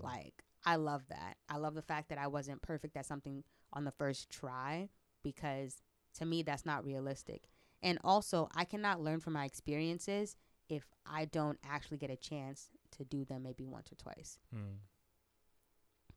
[0.00, 1.36] Like, I love that.
[1.48, 3.42] I love the fact that I wasn't perfect at something
[3.72, 4.90] on the first try
[5.22, 5.82] because
[6.18, 7.48] to me, that's not realistic.
[7.82, 10.36] And also, I cannot learn from my experiences
[10.68, 14.38] if I don't actually get a chance to do them maybe once or twice.
[14.54, 14.78] Mm.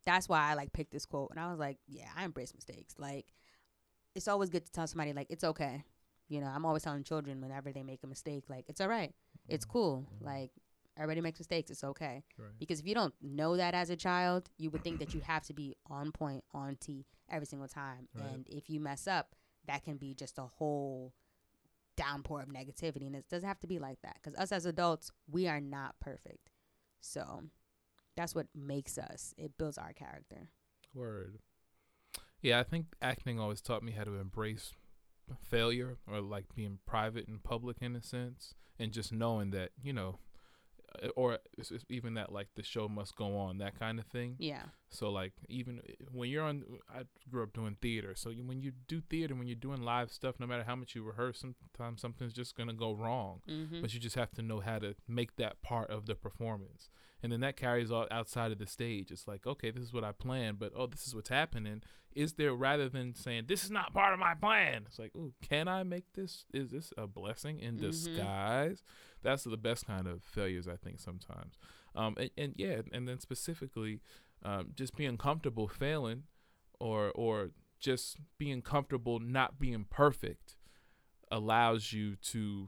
[0.05, 2.95] That's why I like picked this quote and I was like, yeah, I embrace mistakes.
[2.97, 3.25] Like
[4.15, 5.83] it's always good to tell somebody like it's okay.
[6.27, 9.13] You know, I'm always telling children whenever they make a mistake like it's all right.
[9.47, 9.71] It's mm-hmm.
[9.71, 10.07] cool.
[10.15, 10.25] Mm-hmm.
[10.25, 10.51] Like
[10.97, 12.23] everybody makes mistakes, it's okay.
[12.37, 12.49] Right.
[12.59, 15.43] Because if you don't know that as a child, you would think that you have
[15.43, 18.07] to be on point, on T every single time.
[18.13, 18.25] Right.
[18.33, 19.35] And if you mess up,
[19.67, 21.13] that can be just a whole
[21.97, 25.11] downpour of negativity and it doesn't have to be like that because us as adults
[25.29, 26.49] we are not perfect
[27.01, 27.43] so
[28.15, 30.49] that's what makes us it builds our character
[30.93, 31.37] Word.
[32.41, 34.73] Yeah, I think acting always taught me how to embrace
[35.41, 39.93] failure or like being private and public in a sense, and just knowing that you
[39.93, 40.19] know,
[41.01, 44.05] uh, or it's, it's even that like the show must go on, that kind of
[44.07, 44.35] thing.
[44.39, 45.79] yeah So like even
[46.11, 48.13] when you're on, I grew up doing theater.
[48.15, 50.95] So you, when you do theater, when you're doing live stuff, no matter how much
[50.95, 53.41] you rehearse, sometimes something's just gonna go wrong.
[53.47, 53.81] Mhm.
[53.81, 56.89] But you just have to know how to make that part of the performance,
[57.23, 59.11] and then that carries all outside of the stage.
[59.11, 61.81] It's like, okay, this is what I planned, but oh, this is what's happening.
[62.13, 64.83] Is there rather than saying this is not part of my plan?
[64.87, 66.45] It's like, oh, can I make this?
[66.53, 67.81] Is this a blessing in Mhm.
[67.81, 68.83] disguise?
[69.23, 71.57] That's the best kind of failures, I think, sometimes.
[71.95, 74.01] Um, and, and yeah, and then specifically,
[74.43, 76.23] um, just being comfortable failing,
[76.79, 80.57] or or just being comfortable not being perfect,
[81.31, 82.67] allows you to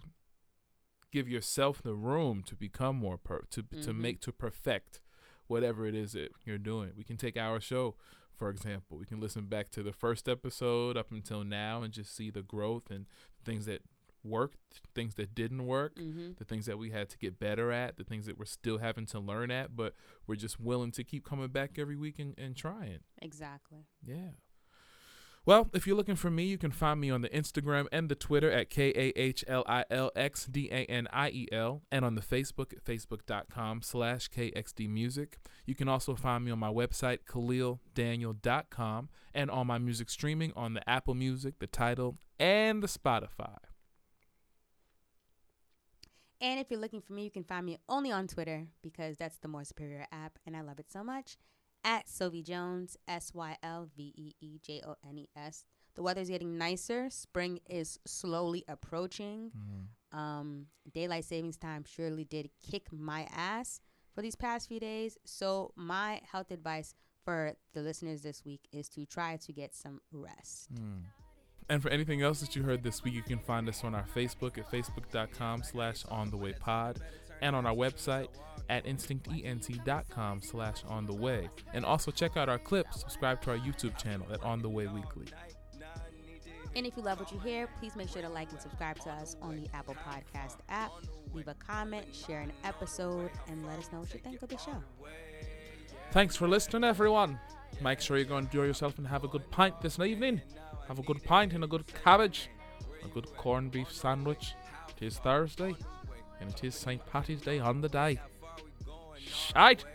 [1.14, 3.95] give yourself the room to become more per to to Mhm.
[3.97, 4.99] make to perfect
[5.47, 6.91] whatever it is that you're doing.
[6.97, 7.95] We can take our show
[8.36, 8.97] for example.
[8.97, 12.41] We can listen back to the first episode up until now and just see the
[12.41, 13.05] growth and
[13.45, 13.82] things that
[14.24, 16.38] worked, things that didn't work, Mhm.
[16.38, 19.05] the things that we had to get better at, the things that we're still having
[19.07, 19.93] to learn at, but
[20.26, 23.01] we're just willing to keep coming back every week and, and trying.
[23.22, 24.32] exactly Yeah.
[25.45, 28.15] Well, if you're looking for me, you can find me on the Instagram and the
[28.15, 31.81] Twitter at K A H L I L X D A N I E L
[31.91, 35.37] and on the Facebook at facebook.com slash KXD Music.
[35.65, 40.75] You can also find me on my website, KahlilDaniel.com, and on my music streaming on
[40.75, 43.57] the Apple Music, the Tidal, and the Spotify.
[46.39, 49.37] and if you're looking for me you can find me only on twitter because that's
[49.37, 51.37] the more superior app and i love it so much
[51.84, 53.55] at sylvee jones s-y-l-v-e-e-j-o-n-e-s
[55.95, 57.09] the weather's getting nicer.
[57.09, 59.51] Spring is slowly approaching.
[60.11, 63.79] Um, daylight savings time surely did kick my ass
[64.13, 65.17] for these past few days.
[65.25, 70.01] So my health advice for the listeners this week is to try to get some
[70.11, 70.69] rest.
[71.69, 74.05] And for anything else that you heard this week, you can find us on our
[74.13, 76.99] Facebook at facebook.com slash on the way pod
[77.43, 78.29] and on our website
[78.69, 81.49] at instinctent.com slash on the way.
[81.73, 84.87] And also check out our clips, subscribe to our YouTube channel at On the Way
[84.87, 85.27] Weekly.
[86.75, 89.11] And if you love what you hear, please make sure to like and subscribe to
[89.11, 90.91] us on the Apple Podcast app.
[91.33, 94.57] Leave a comment, share an episode, and let us know what you think of the
[94.57, 94.81] show.
[96.11, 97.39] Thanks for listening, everyone.
[97.81, 100.41] Make sure you go enjoy yourself and have a good pint this evening.
[100.87, 102.49] Have a good pint and a good cabbage,
[103.03, 104.55] a good corned beef sandwich.
[104.95, 105.75] It is Thursday,
[106.43, 107.03] and it is St.
[107.05, 108.19] Patty's Day on the day.
[109.25, 109.85] Shite!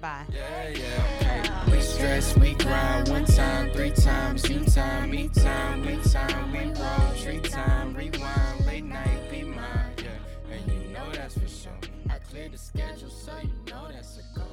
[0.00, 0.24] Bye.
[0.32, 1.70] Yeah, yeah.
[1.70, 6.72] We stress, we grind one time, three times, you time, me time, we time, we
[6.80, 10.54] roll, tree time, rewind, late night, be mine, yeah.
[10.54, 11.72] And you know that's for sure.
[12.10, 14.51] I cleared the schedule, so you know that's a go.